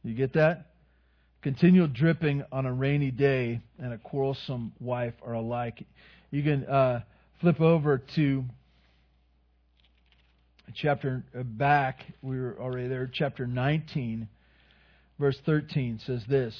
You 0.03 0.14
get 0.14 0.33
that? 0.35 0.67
Continual 1.40 1.87
dripping 1.87 2.44
on 2.51 2.66
a 2.66 2.72
rainy 2.72 3.12
day 3.12 3.61
and 3.79 3.92
a 3.92 3.98
quarrelsome 3.98 4.72
wife 4.81 5.14
are 5.24 5.35
alike. 5.35 5.85
You 6.33 6.42
can 6.42 6.64
uh, 6.64 7.03
flip 7.40 7.61
over 7.61 8.03
to 8.16 8.44
chapter 10.74 11.22
uh, 11.38 11.44
back. 11.44 12.05
We 12.22 12.40
were 12.40 12.57
already 12.61 12.88
there. 12.88 13.09
Chapter 13.12 13.46
19, 13.46 14.29
verse 15.20 15.38
13 15.46 16.01
says 16.05 16.24
this 16.29 16.55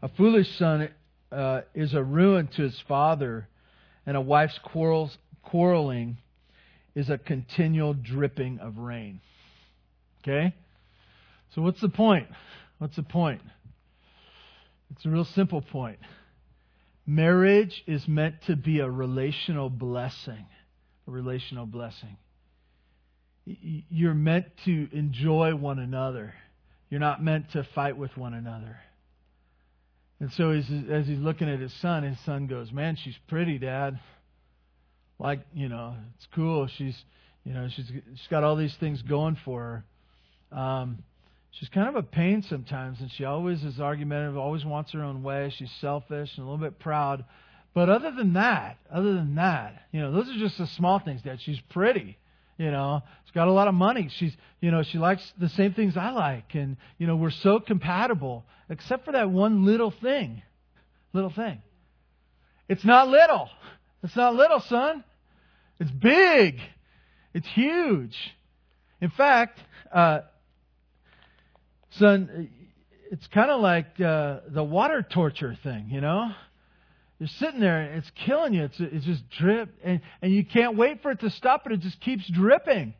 A 0.00 0.08
foolish 0.08 0.48
son 0.58 0.88
uh, 1.32 1.62
is 1.74 1.92
a 1.92 2.04
ruin 2.04 2.48
to 2.54 2.62
his 2.62 2.80
father, 2.86 3.48
and 4.06 4.16
a 4.16 4.20
wife's 4.20 4.58
quarrels, 4.62 5.18
quarreling 5.42 6.18
is 6.94 7.10
a 7.10 7.18
continual 7.18 7.94
dripping 7.94 8.60
of 8.60 8.78
rain. 8.78 9.20
Okay? 10.22 10.54
So, 11.54 11.62
what's 11.62 11.80
the 11.80 11.88
point? 11.88 12.28
What's 12.78 12.96
the 12.96 13.02
point? 13.02 13.40
It's 14.90 15.04
a 15.04 15.08
real 15.08 15.24
simple 15.24 15.62
point. 15.62 15.98
Marriage 17.06 17.82
is 17.86 18.06
meant 18.08 18.36
to 18.46 18.56
be 18.56 18.80
a 18.80 18.90
relational 18.90 19.70
blessing. 19.70 20.46
A 21.06 21.10
relational 21.10 21.66
blessing. 21.66 22.16
You're 23.44 24.14
meant 24.14 24.46
to 24.64 24.88
enjoy 24.92 25.54
one 25.54 25.78
another. 25.78 26.34
You're 26.90 27.00
not 27.00 27.22
meant 27.22 27.52
to 27.52 27.66
fight 27.74 27.96
with 27.96 28.16
one 28.16 28.34
another. 28.34 28.76
And 30.18 30.32
so, 30.32 30.50
as, 30.50 30.64
as 30.90 31.06
he's 31.06 31.18
looking 31.18 31.48
at 31.48 31.60
his 31.60 31.72
son, 31.74 32.02
his 32.02 32.18
son 32.24 32.46
goes, 32.46 32.72
Man, 32.72 32.96
she's 32.96 33.16
pretty, 33.28 33.58
Dad. 33.58 34.00
Like, 35.18 35.40
you 35.54 35.68
know, 35.68 35.94
it's 36.16 36.26
cool. 36.34 36.68
She's, 36.76 36.96
you 37.44 37.52
know, 37.52 37.68
she's, 37.74 37.86
she's 37.86 38.28
got 38.28 38.42
all 38.42 38.56
these 38.56 38.74
things 38.80 39.02
going 39.02 39.36
for 39.44 39.84
her. 40.52 40.58
Um, 40.58 41.02
she's 41.58 41.68
kind 41.68 41.88
of 41.88 41.96
a 41.96 42.02
pain 42.02 42.42
sometimes, 42.42 43.00
and 43.00 43.10
she 43.12 43.24
always 43.24 43.62
is 43.64 43.80
argumentative, 43.80 44.36
always 44.36 44.64
wants 44.64 44.92
her 44.92 45.02
own 45.02 45.22
way. 45.22 45.52
She's 45.56 45.70
selfish 45.80 46.30
and 46.36 46.46
a 46.46 46.50
little 46.50 46.64
bit 46.64 46.78
proud. 46.78 47.24
But 47.74 47.90
other 47.90 48.10
than 48.10 48.34
that, 48.34 48.78
other 48.90 49.14
than 49.14 49.34
that, 49.34 49.82
you 49.92 50.00
know, 50.00 50.12
those 50.12 50.28
are 50.28 50.38
just 50.38 50.58
the 50.58 50.66
small 50.66 50.98
things. 50.98 51.22
That 51.24 51.40
she's 51.40 51.60
pretty, 51.70 52.18
you 52.58 52.70
know, 52.70 53.02
she's 53.24 53.32
got 53.32 53.48
a 53.48 53.52
lot 53.52 53.68
of 53.68 53.74
money. 53.74 54.08
She's, 54.16 54.34
you 54.60 54.70
know, 54.70 54.82
she 54.82 54.98
likes 54.98 55.32
the 55.38 55.48
same 55.50 55.74
things 55.74 55.96
I 55.96 56.10
like, 56.10 56.54
and 56.54 56.76
you 56.98 57.06
know, 57.06 57.16
we're 57.16 57.30
so 57.30 57.60
compatible, 57.60 58.44
except 58.70 59.04
for 59.04 59.12
that 59.12 59.30
one 59.30 59.66
little 59.66 59.90
thing, 59.90 60.42
little 61.12 61.30
thing. 61.30 61.62
It's 62.68 62.84
not 62.84 63.08
little. 63.08 63.48
It's 64.02 64.16
not 64.16 64.34
little, 64.34 64.60
son. 64.60 65.04
It's 65.78 65.90
big. 65.90 66.58
It's 67.34 67.46
huge. 67.48 68.16
In 69.00 69.10
fact, 69.10 69.60
uh, 69.92 70.20
son, 71.98 72.50
it's 73.10 73.26
kind 73.28 73.50
of 73.50 73.60
like 73.60 74.00
uh, 74.00 74.40
the 74.48 74.64
water 74.64 75.02
torture 75.02 75.56
thing, 75.62 75.88
you 75.90 76.00
know? 76.00 76.30
You're 77.18 77.28
sitting 77.28 77.60
there 77.60 77.80
and 77.80 77.98
it's 77.98 78.10
killing 78.26 78.52
you. 78.52 78.64
It's, 78.64 78.78
it's 78.78 79.06
just 79.06 79.28
drip, 79.30 79.70
and, 79.82 80.00
and 80.20 80.32
you 80.32 80.44
can't 80.44 80.76
wait 80.76 81.02
for 81.02 81.10
it 81.10 81.20
to 81.20 81.30
stop, 81.30 81.64
and 81.64 81.74
it 81.74 81.80
just 81.80 82.00
keeps 82.00 82.28
dripping. 82.28 82.94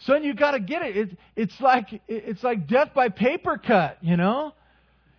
So 0.00 0.14
you 0.16 0.34
got 0.34 0.52
to 0.52 0.60
get 0.60 0.82
it. 0.82 0.96
it. 0.96 1.18
It's 1.34 1.60
like 1.60 2.00
it's 2.06 2.44
like 2.44 2.68
death 2.68 2.90
by 2.94 3.08
paper 3.08 3.58
cut, 3.58 3.98
you 4.00 4.16
know. 4.16 4.54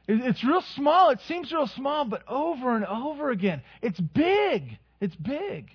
It, 0.08 0.22
it's 0.22 0.44
real 0.44 0.64
small. 0.76 1.10
It 1.10 1.20
seems 1.28 1.52
real 1.52 1.68
small, 1.68 2.06
but 2.06 2.24
over 2.28 2.76
and 2.76 2.86
over 2.86 3.30
again, 3.30 3.62
it's 3.82 4.00
big. 4.00 4.78
It's 5.02 5.16
big. 5.16 5.70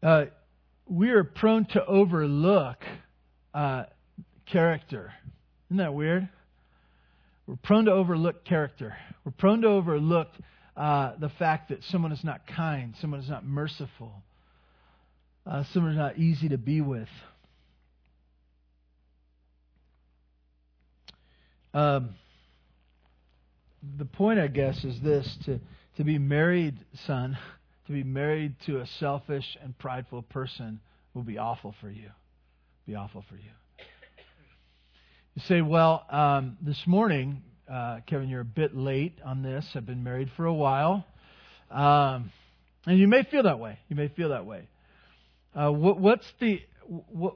Uh, 0.00 0.26
we 0.88 1.10
are 1.10 1.24
prone 1.24 1.64
to 1.64 1.84
overlook 1.84 2.78
uh, 3.56 3.84
character. 4.44 5.14
Isn't 5.68 5.78
that 5.78 5.94
weird? 5.94 6.28
We're 7.46 7.56
prone 7.56 7.86
to 7.86 7.92
overlook 7.92 8.44
character. 8.44 8.94
We're 9.24 9.32
prone 9.32 9.62
to 9.62 9.68
overlook 9.68 10.28
uh, 10.76 11.12
the 11.18 11.30
fact 11.30 11.70
that 11.70 11.82
someone 11.84 12.12
is 12.12 12.22
not 12.22 12.46
kind, 12.46 12.94
someone 13.00 13.20
is 13.20 13.30
not 13.30 13.46
merciful, 13.46 14.12
uh, 15.46 15.64
someone 15.72 15.92
is 15.92 15.98
not 15.98 16.18
easy 16.18 16.50
to 16.50 16.58
be 16.58 16.82
with. 16.82 17.08
Um, 21.72 22.10
the 23.96 24.04
point, 24.04 24.38
I 24.38 24.48
guess, 24.48 24.84
is 24.84 25.00
this 25.00 25.34
to, 25.46 25.60
to 25.96 26.04
be 26.04 26.18
married, 26.18 26.78
son, 27.06 27.38
to 27.86 27.92
be 27.92 28.04
married 28.04 28.56
to 28.66 28.80
a 28.80 28.86
selfish 28.98 29.56
and 29.62 29.76
prideful 29.78 30.22
person 30.22 30.80
will 31.14 31.22
be 31.22 31.38
awful 31.38 31.74
for 31.80 31.88
you. 31.88 32.10
Be 32.86 32.94
awful 32.94 33.24
for 33.28 33.34
you. 33.34 33.50
You 35.34 35.42
say, 35.48 35.60
well, 35.60 36.06
um, 36.08 36.56
this 36.62 36.80
morning, 36.86 37.42
uh, 37.70 37.98
Kevin, 38.06 38.28
you're 38.28 38.42
a 38.42 38.44
bit 38.44 38.76
late 38.76 39.18
on 39.24 39.42
this. 39.42 39.66
I've 39.74 39.84
been 39.84 40.04
married 40.04 40.30
for 40.36 40.46
a 40.46 40.54
while. 40.54 41.04
Um, 41.70 42.30
and 42.86 42.96
you 42.96 43.08
may 43.08 43.24
feel 43.24 43.42
that 43.42 43.58
way. 43.58 43.80
You 43.88 43.96
may 43.96 44.06
feel 44.08 44.28
that 44.28 44.46
way. 44.46 44.68
Uh, 45.54 45.70
what, 45.70 45.98
what's 45.98 46.26
the. 46.40 46.62
What, 46.86 47.34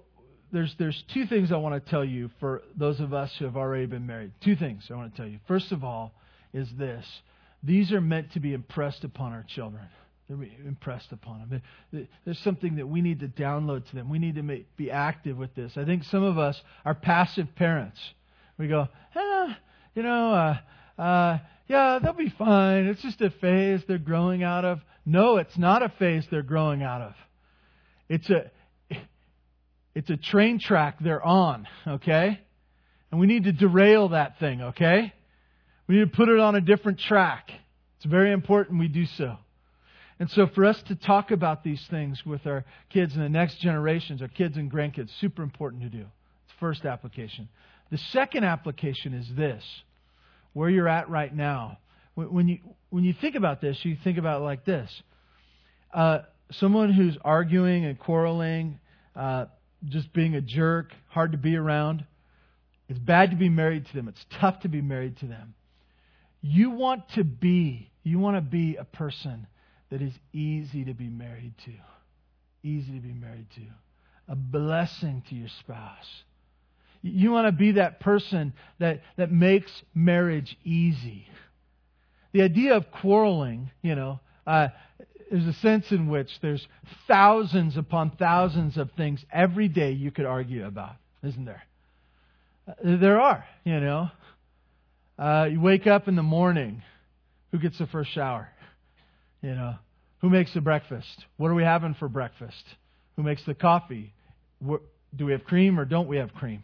there's, 0.53 0.75
there's 0.79 1.03
two 1.13 1.27
things 1.27 1.51
I 1.51 1.57
want 1.57 1.85
to 1.85 1.91
tell 1.91 2.05
you 2.05 2.31
for 2.39 2.63
those 2.77 3.01
of 3.01 3.13
us 3.13 3.33
who 3.39 3.45
have 3.45 3.57
already 3.57 3.87
been 3.87 4.07
married. 4.07 4.33
Two 4.43 4.55
things 4.57 4.85
I 4.91 4.95
want 4.95 5.13
to 5.13 5.17
tell 5.17 5.29
you. 5.29 5.39
First 5.49 5.73
of 5.73 5.83
all, 5.83 6.13
is 6.53 6.69
this 6.79 7.05
these 7.63 7.93
are 7.93 8.01
meant 8.01 8.33
to 8.33 8.41
be 8.41 8.55
impressed 8.55 9.05
upon 9.05 9.33
our 9.33 9.45
children. 9.49 9.83
They're 10.31 10.49
impressed 10.65 11.11
upon 11.11 11.49
them. 11.49 12.07
There's 12.25 12.39
something 12.39 12.77
that 12.77 12.87
we 12.87 13.01
need 13.01 13.19
to 13.21 13.27
download 13.27 13.89
to 13.89 13.97
them. 13.97 14.09
We 14.09 14.21
need 14.21 14.37
to 14.37 14.45
make, 14.45 14.77
be 14.77 14.89
active 14.89 15.37
with 15.37 15.57
this. 15.57 15.77
I 15.77 15.85
think 15.85 16.05
some 16.05 16.23
of 16.23 16.39
us 16.39 16.61
are 16.85 16.95
passive 16.95 17.49
parents. 17.57 17.99
We 18.57 18.69
go, 18.69 18.87
eh, 19.17 19.55
you 19.97 20.05
know, 20.05 20.33
uh, 20.33 21.03
uh, 21.03 21.39
yeah, 21.67 21.99
they'll 22.01 22.13
be 22.13 22.29
fine. 22.31 22.87
It's 22.87 23.03
just 23.03 23.21
a 23.23 23.31
phase 23.31 23.81
they're 23.89 23.99
growing 23.99 24.45
out 24.45 24.65
of. 24.65 24.81
No, 25.05 25.39
it's 25.39 25.59
not 25.59 25.83
a 25.83 25.89
phase 25.89 26.25
they're 26.31 26.43
growing 26.43 26.85
out 26.85 27.01
of. 27.01 27.15
It's 28.09 28.31
a, 28.31 28.53
it's 29.97 30.11
a 30.11 30.17
train 30.17 30.61
track 30.61 30.99
they're 31.01 31.25
on, 31.25 31.67
okay? 31.89 32.41
And 33.11 33.21
we 33.21 33.27
need 33.27 33.45
to 33.45 33.53
derail 33.53 34.11
that 34.11 34.39
thing, 34.39 34.63
okay? 34.63 35.13
We 35.89 35.97
need 35.97 36.13
to 36.13 36.17
put 36.17 36.29
it 36.29 36.39
on 36.39 36.55
a 36.55 36.61
different 36.61 37.01
track. 37.01 37.51
It's 37.97 38.07
very 38.07 38.31
important 38.31 38.79
we 38.79 38.87
do 38.87 39.07
so. 39.07 39.37
And 40.21 40.31
so 40.31 40.47
for 40.47 40.67
us 40.67 40.81
to 40.85 40.95
talk 40.95 41.31
about 41.31 41.65
these 41.65 41.85
things 41.89 42.25
with 42.25 42.47
our 42.47 42.65
kids 42.91 43.15
and 43.15 43.25
the 43.25 43.29
next 43.29 43.59
generations, 43.59 44.23
our 44.23 44.29
kids 44.29 44.57
and 44.57 44.71
grandkids, 44.71 45.11
super 45.19 45.43
important 45.43 45.83
to 45.83 45.89
do. 45.89 46.05
It's 46.05 46.55
first 46.61 46.85
application. 46.85 47.49
The 47.91 47.99
second 47.99 48.45
application 48.45 49.15
is 49.15 49.27
this 49.35 49.65
where 50.53 50.69
you're 50.69 50.89
at 50.89 51.09
right 51.09 51.35
now. 51.35 51.79
When 52.15 52.49
you, 52.49 52.59
when 52.91 53.03
you 53.03 53.15
think 53.15 53.35
about 53.35 53.61
this, 53.61 53.83
you 53.85 53.97
think 54.05 54.19
about 54.19 54.43
it 54.43 54.45
like 54.45 54.65
this 54.65 55.03
uh, 55.93 56.21
someone 56.53 56.93
who's 56.93 57.17
arguing 57.25 57.85
and 57.85 57.99
quarreling, 57.99 58.79
uh, 59.17 59.47
just 59.89 60.13
being 60.13 60.35
a 60.35 60.41
jerk, 60.41 60.93
hard 61.09 61.33
to 61.33 61.39
be 61.39 61.57
around. 61.57 62.05
It's 62.89 62.99
bad 62.99 63.31
to 63.31 63.37
be 63.37 63.49
married 63.49 63.87
to 63.87 63.95
them. 63.95 64.09
It's 64.09 64.25
tough 64.41 64.61
to 64.61 64.69
be 64.69 64.83
married 64.83 65.17
to 65.19 65.27
them. 65.27 65.55
You 66.43 66.71
want 66.71 67.09
to 67.11 67.25
be, 67.25 67.91
you 68.03 68.19
want 68.19 68.37
to 68.37 68.41
be 68.41 68.77
a 68.77 68.85
person 68.85 69.47
that 69.91 70.03
is 70.03 70.13
easy 70.33 70.85
to 70.85 70.95
be 70.95 71.09
married 71.09 71.55
to. 71.65 71.73
Easy 72.63 72.93
to 72.93 73.01
be 73.01 73.13
married 73.13 73.47
to. 73.55 73.63
A 74.29 74.37
blessing 74.37 75.23
to 75.29 75.35
your 75.35 75.49
spouse. 75.61 76.25
You 77.03 77.33
want 77.33 77.49
to 77.49 77.53
be 77.53 77.73
that 77.73 78.01
person 78.01 78.53
that, 78.79 79.03
that 79.17 79.33
makes 79.33 79.71
marriage 79.95 80.57
easy. 80.65 81.27
The 82.33 82.43
idea 82.43 82.77
of 82.77 82.91
quarreling, 82.93 83.71
you 83.83 83.95
know, 83.95 84.21
uh, 84.47 84.69
there's 85.31 85.47
a 85.47 85.53
sense 85.55 85.91
in 85.91 86.09
which 86.09 86.29
there's 86.43 86.67
thousands 87.09 87.77
upon 87.77 88.11
thousands 88.11 88.77
of 88.77 88.91
things 88.93 89.25
every 89.33 89.69
day 89.69 89.93
you 89.93 90.11
could 90.11 90.27
argue 90.27 90.67
about, 90.67 90.97
isn't 91.23 91.45
there? 91.45 91.63
Uh, 92.69 92.97
there 92.99 93.21
are, 93.21 93.45
you 93.65 93.81
know. 93.81 94.11
Uh, 95.19 95.49
you 95.51 95.61
wake 95.61 95.87
up 95.87 96.09
in 96.09 96.17
the 96.17 96.23
morning, 96.23 96.83
who 97.53 97.59
gets 97.59 97.79
the 97.79 97.87
first 97.87 98.11
shower? 98.11 98.49
You 99.43 99.55
know, 99.55 99.75
who 100.21 100.29
makes 100.29 100.53
the 100.53 100.61
breakfast? 100.61 101.25
What 101.37 101.49
are 101.49 101.55
we 101.55 101.63
having 101.63 101.95
for 101.95 102.09
breakfast? 102.09 102.65
Who 103.17 103.23
makes 103.23 103.45
the 103.45 103.55
coffee? 103.55 104.13
Do 104.63 105.27
we 105.27 105.33
have 105.33 105.45
cream 105.45 105.79
or 105.81 105.85
don't 105.85 106.09
we 106.09 106.19
have 106.19 106.35
cream? 106.35 106.63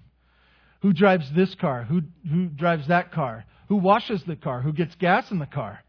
Who 0.82 0.92
drives 0.92 1.30
this 1.34 1.54
car? 1.54 1.84
Who, 1.84 2.02
who 2.30 2.46
drives 2.46 2.88
that 2.88 3.12
car? 3.12 3.44
Who 3.68 3.76
washes 3.76 4.22
the 4.24 4.36
car? 4.36 4.60
Who 4.60 4.72
gets 4.72 4.94
gas 4.96 5.30
in 5.30 5.38
the 5.38 5.46
car? 5.46 5.82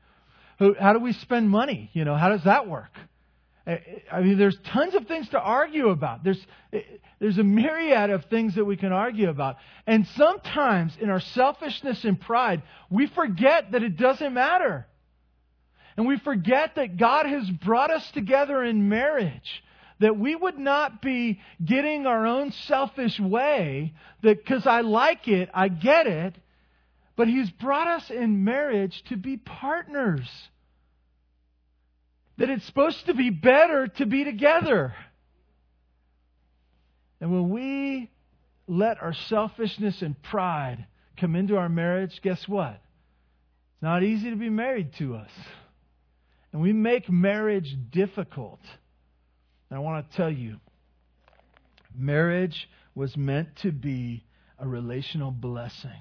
Who, 0.60 0.76
how 0.80 0.93
do 0.93 1.00
we 1.00 1.13
spend 1.13 1.50
money? 1.50 1.89
You 1.93 2.06
know, 2.06 2.15
how 2.15 2.30
does 2.30 2.43
that 2.45 2.67
work? 2.67 2.91
I 3.67 4.21
mean, 4.21 4.38
there's 4.38 4.58
tons 4.71 4.95
of 4.95 5.08
things 5.08 5.28
to 5.30 5.39
argue 5.39 5.89
about. 5.89 6.23
There's, 6.23 6.43
there's 7.19 7.38
a 7.38 7.43
myriad 7.43 8.10
of 8.12 8.23
things 8.26 8.56
that 8.56 8.63
we 8.63 8.78
can 8.78 8.93
argue 8.93 9.30
about. 9.30 9.58
And 9.86 10.08
sometimes 10.15 10.97
in 11.02 11.10
our 11.10 11.19
selfishness 11.19 12.06
and 12.06 12.19
pride, 12.19 12.63
we 12.89 13.08
forget 13.08 13.73
that 13.73 13.84
it 13.84 13.97
doesn't 13.97 14.34
matter. 14.34 14.88
And 15.97 16.05
we 16.07 16.19
forget 16.19 16.75
that 16.75 16.97
God 16.97 17.25
has 17.25 17.49
brought 17.49 17.89
us 17.91 18.10
together 18.12 18.63
in 18.63 18.88
marriage. 18.88 19.63
That 19.99 20.17
we 20.17 20.36
would 20.36 20.60
not 20.60 21.01
be 21.01 21.41
getting 21.63 22.05
our 22.05 22.27
own 22.27 22.51
selfish 22.51 23.19
way, 23.19 23.95
that 24.21 24.38
because 24.38 24.67
I 24.67 24.81
like 24.81 25.27
it, 25.27 25.49
I 25.55 25.69
get 25.69 26.05
it, 26.05 26.36
but 27.15 27.27
He's 27.27 27.49
brought 27.49 27.88
us 27.88 28.12
in 28.12 28.43
marriage 28.43 29.03
to 29.10 29.17
be 29.17 29.38
partners. 29.38 30.29
That 32.38 32.51
it's 32.51 32.65
supposed 32.67 33.07
to 33.07 33.15
be 33.15 33.31
better 33.31 33.88
to 33.88 34.05
be 34.05 34.23
together. 34.23 34.93
And 37.19 37.31
when 37.31 37.49
we 37.49 38.12
let 38.67 39.01
our 39.01 39.13
selfishness 39.13 40.03
and 40.03 40.21
pride 40.21 40.86
come 41.19 41.36
into 41.36 41.57
our 41.57 41.69
marriage, 41.69 42.21
guess 42.21 42.47
what? 42.47 42.73
It's 43.73 43.81
not 43.81 44.03
easy 44.03 44.29
to 44.29 44.36
be 44.36 44.51
married 44.51 44.93
to 44.99 45.15
us. 45.15 45.31
And 46.51 46.62
we 46.62 46.73
make 46.73 47.10
marriage 47.10 47.75
difficult. 47.91 48.60
And 49.69 49.77
I 49.77 49.79
want 49.79 50.10
to 50.10 50.17
tell 50.17 50.31
you 50.31 50.57
marriage 51.95 52.69
was 52.95 53.15
meant 53.17 53.55
to 53.57 53.71
be 53.71 54.23
a 54.60 54.67
relational 54.67 55.31
blessing. 55.31 55.91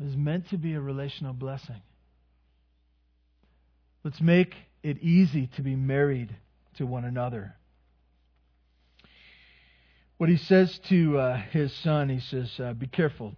It 0.00 0.04
was 0.04 0.16
meant 0.16 0.48
to 0.50 0.58
be 0.58 0.74
a 0.74 0.80
relational 0.80 1.32
blessing. 1.32 1.82
Let's 4.04 4.20
make 4.20 4.54
it 4.82 4.98
easy 4.98 5.48
to 5.56 5.62
be 5.62 5.76
married 5.76 6.34
to 6.76 6.86
one 6.86 7.04
another. 7.04 7.54
What 10.18 10.28
he 10.28 10.36
says 10.36 10.78
to 10.88 11.18
uh, 11.18 11.36
his 11.50 11.72
son, 11.72 12.08
he 12.08 12.20
says, 12.20 12.50
uh, 12.58 12.72
"Be 12.72 12.86
careful. 12.86 13.34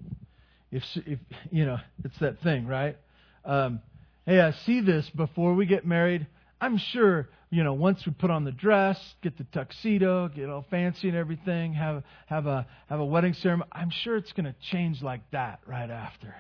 If, 0.71 0.85
if 0.95 1.19
you 1.51 1.67
know, 1.67 1.79
it's 2.05 2.19
that 2.21 2.41
thing, 2.41 2.67
right? 2.67 2.97
Um, 3.45 3.81
hey, 4.27 4.41
I 4.41 4.53
see 4.53 4.81
this 4.81 5.09
before 5.11 5.55
we 5.55 5.67
get 5.67 5.87
married. 5.87 6.27
I'm 6.61 6.77
sure, 6.77 7.29
you 7.51 7.65
know, 7.65 7.73
once 7.73 8.05
we 8.05 8.13
put 8.13 8.31
on 8.31 8.45
the 8.45 8.53
dress, 8.53 8.99
get 9.23 9.39
the 9.39 9.45
tuxedo, 9.45 10.29
get 10.29 10.51
all 10.51 10.65
fancy 10.71 11.09
and 11.09 11.17
everything, 11.17 11.73
have 11.73 12.03
have 12.27 12.47
a 12.47 12.67
have 12.89 13.01
a 13.01 13.05
wedding 13.05 13.35
ceremony, 13.35 13.71
I'm 13.73 13.91
sure 13.91 14.17
it's 14.17 14.33
going 14.33 14.45
to 14.45 14.55
change 14.71 15.03
like 15.03 15.23
that 15.31 15.61
right 15.67 15.91
after. 15.91 16.35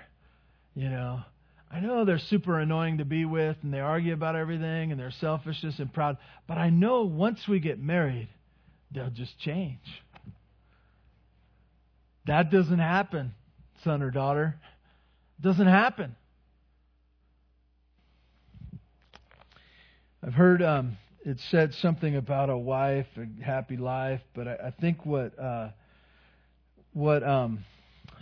You 0.75 0.90
know, 0.90 1.21
I 1.71 1.81
know 1.81 2.05
they're 2.05 2.19
super 2.19 2.59
annoying 2.59 2.99
to 2.99 3.05
be 3.05 3.25
with 3.25 3.57
and 3.62 3.73
they 3.73 3.81
argue 3.81 4.12
about 4.12 4.37
everything 4.37 4.90
and 4.90 5.01
they're 5.01 5.11
selfishness 5.11 5.79
and 5.79 5.93
proud, 5.93 6.19
but 6.47 6.59
I 6.59 6.71
know 6.71 7.03
once 7.03 7.49
we 7.49 7.61
get 7.61 7.81
married, 7.81 8.29
they'll 8.93 9.11
just 9.11 9.38
change. 9.38 9.79
That 12.27 12.51
doesn't 12.51 12.79
happen, 12.79 13.35
son 13.85 14.03
or 14.03 14.11
daughter. 14.11 14.57
It 15.38 15.43
doesn't 15.43 15.66
happen. 15.66 16.14
I've 20.23 20.35
heard 20.35 20.61
um, 20.61 20.99
it 21.25 21.39
said 21.51 21.73
something 21.75 22.15
about 22.15 22.51
a 22.51 22.59
wife, 22.59 23.07
a 23.17 23.43
happy 23.43 23.79
life, 23.79 24.21
but 24.35 24.47
I, 24.47 24.55
I 24.67 24.71
think 24.79 25.07
what 25.07 25.39
uh, 25.39 25.71
what 26.93 27.23
um, 27.23 27.65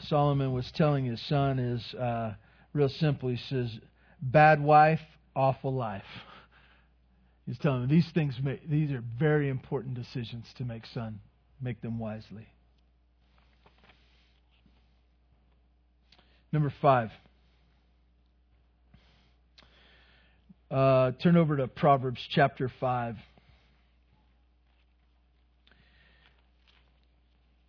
Solomon 0.03 0.53
was 0.53 0.71
telling 0.77 1.07
his 1.07 1.21
son 1.27 1.59
is 1.59 1.95
uh, 1.95 2.35
real 2.73 2.89
simple. 2.89 3.31
He 3.31 3.37
says, 3.37 3.77
"Bad 4.23 4.63
wife, 4.63 5.01
awful 5.35 5.75
life." 5.75 6.05
He's 7.47 7.59
telling 7.59 7.83
him 7.83 7.89
these 7.89 8.09
things. 8.13 8.39
Make, 8.41 8.69
these 8.69 8.93
are 8.93 9.03
very 9.19 9.49
important 9.49 9.95
decisions 9.95 10.47
to 10.59 10.65
make, 10.65 10.87
son. 10.87 11.19
Make 11.61 11.81
them 11.81 11.99
wisely. 11.99 12.47
Number 16.53 16.73
five. 16.81 17.11
Uh, 20.71 21.13
turn 21.23 21.39
over 21.39 21.57
to 21.57 21.67
Proverbs 21.67 22.21
chapter 22.29 22.71
5. 22.79 23.17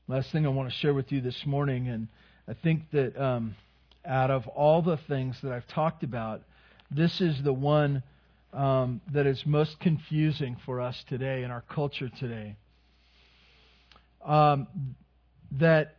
Last 0.09 0.33
thing 0.33 0.45
I 0.45 0.49
want 0.49 0.69
to 0.69 0.75
share 0.75 0.93
with 0.93 1.09
you 1.09 1.21
this 1.21 1.45
morning, 1.45 1.87
and 1.87 2.09
I 2.45 2.55
think 2.55 2.91
that 2.91 3.15
um, 3.15 3.55
out 4.05 4.31
of 4.31 4.49
all 4.49 4.81
the 4.81 4.97
things 5.07 5.37
that 5.43 5.53
I've 5.53 5.67
talked 5.67 6.03
about, 6.03 6.41
this 6.91 7.21
is 7.21 7.41
the 7.41 7.53
one 7.53 8.03
um, 8.51 8.99
that 9.13 9.25
is 9.25 9.45
most 9.45 9.79
confusing 9.79 10.57
for 10.65 10.81
us 10.81 11.01
today 11.07 11.43
in 11.43 11.51
our 11.51 11.63
culture 11.69 12.09
today. 12.09 12.57
Um, 14.25 14.67
that 15.51 15.95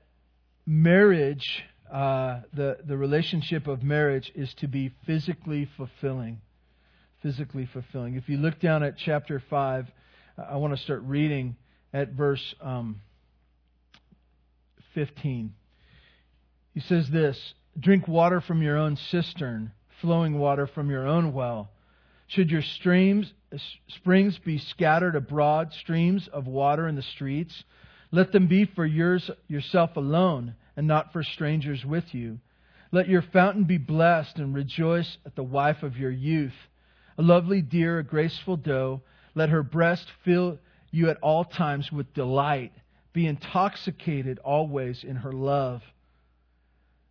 marriage, 0.66 1.64
uh, 1.90 2.40
the, 2.52 2.76
the 2.86 2.98
relationship 2.98 3.68
of 3.68 3.82
marriage, 3.82 4.30
is 4.34 4.52
to 4.54 4.68
be 4.68 4.92
physically 5.06 5.66
fulfilling. 5.78 6.42
Physically 7.22 7.68
fulfilling. 7.72 8.16
If 8.16 8.28
you 8.28 8.38
look 8.38 8.60
down 8.60 8.82
at 8.82 8.96
chapter 8.96 9.42
5, 9.50 9.86
I 10.38 10.56
want 10.56 10.76
to 10.76 10.82
start 10.82 11.02
reading 11.02 11.56
at 11.92 12.12
verse 12.12 12.54
um, 12.60 13.00
15. 14.94 15.52
He 16.72 16.80
says 16.80 17.08
this 17.10 17.54
Drink 17.78 18.08
water 18.08 18.40
from 18.40 18.62
your 18.62 18.76
own 18.76 18.96
cistern, 18.96 19.72
flowing 20.00 20.38
water 20.38 20.66
from 20.66 20.90
your 20.90 21.06
own 21.06 21.32
well. 21.32 21.70
Should 22.26 22.50
your 22.50 22.62
streams, 22.62 23.32
springs 23.88 24.38
be 24.38 24.58
scattered 24.58 25.16
abroad, 25.16 25.72
streams 25.72 26.28
of 26.32 26.46
water 26.46 26.86
in 26.86 26.94
the 26.94 27.02
streets, 27.02 27.64
let 28.12 28.32
them 28.32 28.46
be 28.46 28.64
for 28.64 28.86
yours, 28.86 29.30
yourself 29.48 29.96
alone, 29.96 30.54
and 30.76 30.86
not 30.86 31.12
for 31.12 31.22
strangers 31.22 31.84
with 31.84 32.12
you. 32.12 32.38
Let 32.92 33.08
your 33.08 33.22
fountain 33.22 33.64
be 33.64 33.78
blessed, 33.78 34.36
and 34.38 34.54
rejoice 34.54 35.16
at 35.24 35.36
the 35.36 35.44
wife 35.44 35.82
of 35.82 35.96
your 35.96 36.10
youth. 36.10 36.54
A 37.20 37.22
lovely 37.22 37.60
deer, 37.60 37.98
a 37.98 38.02
graceful 38.02 38.56
doe, 38.56 39.02
let 39.34 39.50
her 39.50 39.62
breast 39.62 40.10
fill 40.24 40.58
you 40.90 41.10
at 41.10 41.18
all 41.20 41.44
times 41.44 41.92
with 41.92 42.14
delight 42.14 42.72
be 43.12 43.26
intoxicated 43.26 44.38
always 44.38 45.04
in 45.04 45.16
her 45.16 45.30
love. 45.30 45.82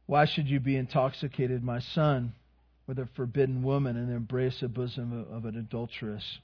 Why 0.08 0.26
should 0.26 0.50
you 0.50 0.60
be 0.60 0.78
intoxicated, 0.78 1.64
my 1.64 1.78
son, 1.78 2.34
with 2.88 2.98
a 2.98 3.06
forbidden 3.16 3.62
woman 3.62 3.98
and 3.98 4.12
embrace 4.12 4.62
the 4.62 4.68
bosom 4.68 5.28
of 5.32 5.46
an 5.46 5.56
adulteress? 5.56 6.40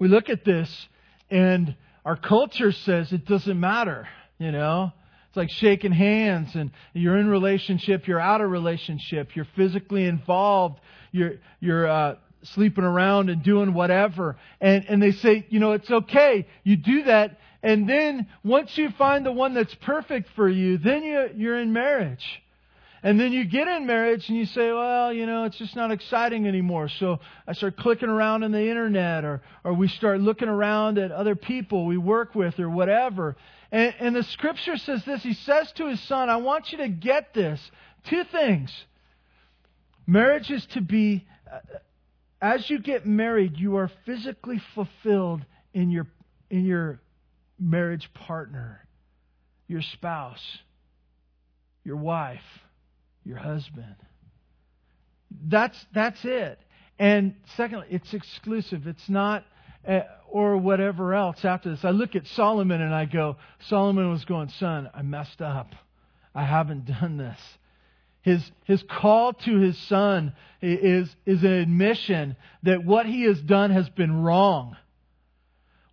We 0.00 0.08
look 0.08 0.28
at 0.28 0.44
this, 0.44 0.88
and 1.30 1.76
our 2.04 2.16
culture 2.16 2.72
says 2.72 3.12
it 3.12 3.24
doesn't 3.24 3.60
matter, 3.60 4.08
you 4.38 4.50
know? 4.50 4.92
It's 5.34 5.36
like 5.36 5.50
shaking 5.50 5.92
hands, 5.92 6.54
and 6.54 6.70
you're 6.92 7.18
in 7.18 7.28
relationship, 7.28 8.06
you're 8.06 8.20
out 8.20 8.40
of 8.40 8.50
relationship, 8.50 9.34
you're 9.34 9.48
physically 9.56 10.06
involved, 10.06 10.78
you're, 11.10 11.34
you're 11.58 11.88
uh, 11.88 12.14
sleeping 12.42 12.84
around 12.84 13.30
and 13.30 13.42
doing 13.42 13.74
whatever. 13.74 14.36
And, 14.60 14.84
and 14.88 15.02
they 15.02 15.10
say, 15.10 15.44
you 15.48 15.58
know, 15.58 15.72
it's 15.72 15.90
okay. 15.90 16.46
You 16.62 16.76
do 16.76 17.02
that 17.04 17.38
and 17.64 17.88
then 17.88 18.26
once 18.44 18.76
you 18.76 18.90
find 18.90 19.24
the 19.24 19.32
one 19.32 19.54
that's 19.54 19.74
perfect 19.76 20.28
for 20.36 20.46
you, 20.46 20.76
then 20.76 21.02
you, 21.02 21.30
you're 21.34 21.58
in 21.58 21.72
marriage. 21.72 22.42
And 23.04 23.20
then 23.20 23.34
you 23.34 23.44
get 23.44 23.68
in 23.68 23.86
marriage 23.86 24.30
and 24.30 24.38
you 24.38 24.46
say, 24.46 24.72
well, 24.72 25.12
you 25.12 25.26
know, 25.26 25.44
it's 25.44 25.58
just 25.58 25.76
not 25.76 25.90
exciting 25.90 26.48
anymore. 26.48 26.88
So 26.88 27.20
I 27.46 27.52
start 27.52 27.76
clicking 27.76 28.08
around 28.08 28.44
on 28.44 28.50
the 28.50 28.66
internet 28.66 29.26
or, 29.26 29.42
or 29.62 29.74
we 29.74 29.88
start 29.88 30.22
looking 30.22 30.48
around 30.48 30.96
at 30.96 31.12
other 31.12 31.36
people 31.36 31.84
we 31.84 31.98
work 31.98 32.34
with 32.34 32.58
or 32.58 32.70
whatever. 32.70 33.36
And, 33.70 33.94
and 34.00 34.16
the 34.16 34.22
scripture 34.22 34.78
says 34.78 35.04
this. 35.04 35.22
He 35.22 35.34
says 35.34 35.70
to 35.72 35.86
his 35.86 36.00
son, 36.04 36.30
I 36.30 36.36
want 36.36 36.72
you 36.72 36.78
to 36.78 36.88
get 36.88 37.34
this. 37.34 37.60
Two 38.08 38.24
things. 38.24 38.72
Marriage 40.06 40.50
is 40.50 40.64
to 40.72 40.80
be, 40.80 41.26
uh, 41.52 41.58
as 42.40 42.70
you 42.70 42.78
get 42.78 43.06
married, 43.06 43.58
you 43.58 43.76
are 43.76 43.90
physically 44.06 44.62
fulfilled 44.74 45.44
in 45.74 45.90
your, 45.90 46.06
in 46.48 46.64
your 46.64 47.02
marriage 47.60 48.08
partner, 48.14 48.80
your 49.68 49.82
spouse, 49.82 50.42
your 51.84 51.96
wife, 51.96 52.40
your 53.24 53.38
husband. 53.38 53.96
That's, 55.46 55.78
that's 55.94 56.24
it. 56.24 56.58
And 56.98 57.34
secondly, 57.56 57.86
it's 57.90 58.14
exclusive. 58.14 58.86
It's 58.86 59.08
not, 59.08 59.44
uh, 59.86 60.00
or 60.28 60.56
whatever 60.56 61.14
else 61.14 61.44
after 61.44 61.70
this. 61.70 61.84
I 61.84 61.90
look 61.90 62.14
at 62.14 62.26
Solomon 62.28 62.80
and 62.80 62.94
I 62.94 63.06
go, 63.06 63.36
Solomon 63.68 64.10
was 64.10 64.24
going, 64.24 64.48
son, 64.50 64.88
I 64.94 65.02
messed 65.02 65.40
up. 65.40 65.74
I 66.34 66.44
haven't 66.44 66.86
done 67.00 67.16
this. 67.16 67.38
His, 68.22 68.50
his 68.64 68.82
call 68.88 69.34
to 69.34 69.58
his 69.58 69.76
son 69.76 70.32
is, 70.62 71.14
is 71.26 71.42
an 71.42 71.52
admission 71.52 72.36
that 72.62 72.84
what 72.84 73.04
he 73.04 73.24
has 73.24 73.40
done 73.40 73.70
has 73.70 73.88
been 73.90 74.22
wrong. 74.22 74.76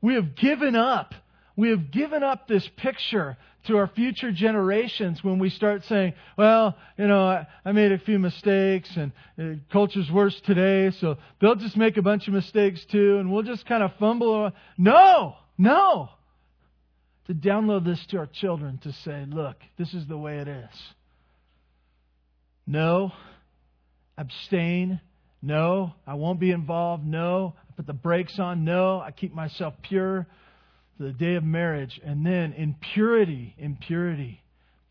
We 0.02 0.14
have 0.14 0.36
given 0.36 0.76
up 0.76 1.14
we 1.56 1.70
have 1.70 1.92
given 1.92 2.24
up 2.24 2.48
this 2.48 2.68
picture 2.78 3.38
to 3.68 3.78
our 3.78 3.88
future 3.88 4.32
generations 4.32 5.24
when 5.24 5.40
we 5.40 5.50
start 5.50 5.84
saying, 5.86 6.14
well, 6.38 6.76
you 6.98 7.08
know, 7.08 7.26
I, 7.26 7.48
I 7.64 7.72
made 7.72 7.92
a 7.92 8.00
few 8.00 8.18
mistakes 8.18 8.90
and 8.96 9.12
uh, 9.40 9.60
culture's 9.72 10.10
worse 10.12 10.40
today, 10.42 10.92
so 11.00 11.18
they'll 11.40 11.56
just 11.56 11.78
make 11.78 11.98
a 11.98 12.02
bunch 12.02 12.28
of 12.28 12.34
mistakes 12.34 12.84
too 12.92 13.18
and 13.18 13.32
we'll 13.32 13.44
just 13.44 13.66
kind 13.66 13.84
of 13.84 13.92
fumble. 14.00 14.52
No, 14.78 15.36
no. 15.58 16.10
To 17.28 17.34
download 17.34 17.86
this 17.86 18.04
to 18.08 18.18
our 18.18 18.28
children 18.28 18.80
to 18.80 18.92
say, 18.92 19.26
look, 19.28 19.58
this 19.78 19.94
is 19.94 20.08
the 20.08 20.18
way 20.18 20.40
it 20.40 20.48
is. 20.48 20.70
No, 22.66 23.12
abstain. 24.18 25.00
No, 25.42 25.94
I 26.06 26.14
won't 26.14 26.40
be 26.40 26.52
involved. 26.52 27.06
No, 27.06 27.56
I 27.58 27.74
put 27.76 27.88
the 27.88 27.94
brakes 27.94 28.38
on. 28.40 28.64
No, 28.64 29.00
I 29.00 29.12
keep 29.12 29.34
myself 29.34 29.74
pure 29.82 30.28
the 31.02 31.12
day 31.12 31.36
of 31.36 31.44
marriage, 31.44 32.00
and 32.04 32.26
then 32.26 32.54
in 32.54 32.76
purity, 32.94 33.56
in 33.58 33.76
purity, 33.76 34.42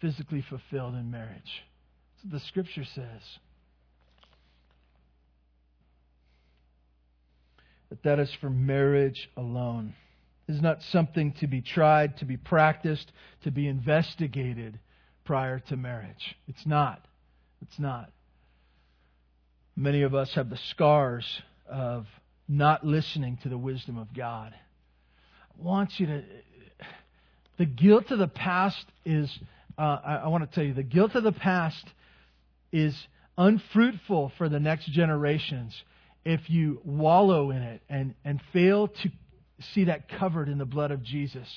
physically 0.01 0.43
fulfilled 0.43 0.95
in 0.95 1.11
marriage. 1.11 1.63
That's 2.15 2.25
what 2.25 2.33
the 2.33 2.47
scripture 2.47 2.85
says. 2.85 3.23
That 7.91 8.03
that 8.03 8.19
is 8.19 8.33
for 8.41 8.51
marriage 8.51 9.31
alone. 9.37 9.95
Is 10.49 10.61
not 10.61 10.83
something 10.91 11.33
to 11.35 11.47
be 11.47 11.61
tried, 11.61 12.17
to 12.19 12.25
be 12.25 12.37
practiced, 12.37 13.13
to 13.45 13.53
be 13.53 13.69
investigated 13.69 14.81
prior 15.25 15.61
to 15.61 15.77
marriage. 15.77 16.37
It's 16.49 16.67
not. 16.67 17.07
It's 17.63 17.79
not. 17.79 18.11
Many 19.77 20.03
of 20.03 20.15
us 20.15 20.35
have 20.35 20.51
the 20.51 20.57
scars 20.57 21.25
of 21.69 22.07
not 22.49 22.85
listening 22.85 23.39
to 23.45 23.49
the 23.49 23.59
wisdom 23.59 23.97
of 23.97 24.13
God 24.13 24.53
want 25.63 25.99
you 25.99 26.07
to. 26.07 26.23
The 27.59 27.67
guilt 27.67 28.11
of 28.11 28.19
the 28.19 28.29
past 28.29 28.85
is, 29.05 29.31
uh, 29.79 29.99
I, 30.05 30.15
I 30.17 30.29
want 30.29 30.49
to 30.49 30.55
tell 30.55 30.65
you, 30.65 30.73
the 30.73 30.83
guilt 30.83 31.15
of 31.15 31.23
the 31.23 31.33
past 31.33 31.85
is 32.73 32.97
unfruitful 33.37 34.33
for 34.39 34.49
the 34.49 34.61
next 34.61 34.87
generations 34.87 35.75
if 36.25 36.49
you 36.49 36.81
wallow 36.85 37.51
in 37.51 37.63
it 37.63 37.83
and, 37.89 38.15
and 38.25 38.41
fail 38.53 38.89
to 38.89 39.11
see 39.75 39.85
that 39.85 40.09
covered 40.09 40.49
in 40.49 40.59
the 40.59 40.65
blood 40.65 40.91
of 40.91 41.03
Jesus. 41.03 41.49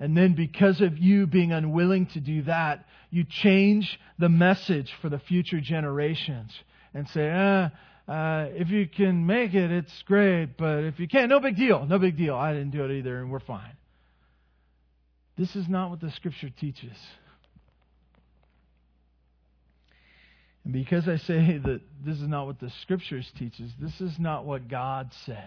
And 0.00 0.16
then, 0.16 0.34
because 0.34 0.80
of 0.80 0.98
you 0.98 1.26
being 1.26 1.52
unwilling 1.52 2.06
to 2.06 2.20
do 2.20 2.42
that, 2.42 2.84
you 3.10 3.24
change 3.24 3.98
the 4.18 4.28
message 4.28 4.92
for 5.00 5.08
the 5.08 5.20
future 5.20 5.60
generations 5.60 6.52
and 6.92 7.08
say, 7.08 7.30
ah, 7.32 7.70
uh, 8.06 8.48
if 8.50 8.68
you 8.68 8.86
can 8.86 9.24
make 9.26 9.54
it, 9.54 9.70
it's 9.70 10.02
great. 10.02 10.56
But 10.56 10.84
if 10.84 10.98
you 10.98 11.08
can't, 11.08 11.28
no 11.28 11.40
big 11.40 11.56
deal. 11.56 11.86
No 11.86 11.98
big 11.98 12.16
deal. 12.16 12.34
I 12.34 12.52
didn't 12.52 12.70
do 12.70 12.84
it 12.84 12.90
either, 12.90 13.20
and 13.20 13.30
we're 13.30 13.40
fine. 13.40 13.76
This 15.36 15.56
is 15.56 15.68
not 15.68 15.90
what 15.90 16.00
the 16.00 16.10
Scripture 16.10 16.50
teaches. 16.50 16.96
And 20.64 20.72
because 20.72 21.08
I 21.08 21.16
say 21.16 21.58
that 21.64 21.80
this 22.04 22.16
is 22.16 22.28
not 22.28 22.46
what 22.46 22.60
the 22.60 22.70
Scriptures 22.82 23.30
teaches, 23.38 23.70
this 23.80 24.00
is 24.00 24.18
not 24.18 24.44
what 24.44 24.68
God 24.68 25.10
says. 25.24 25.38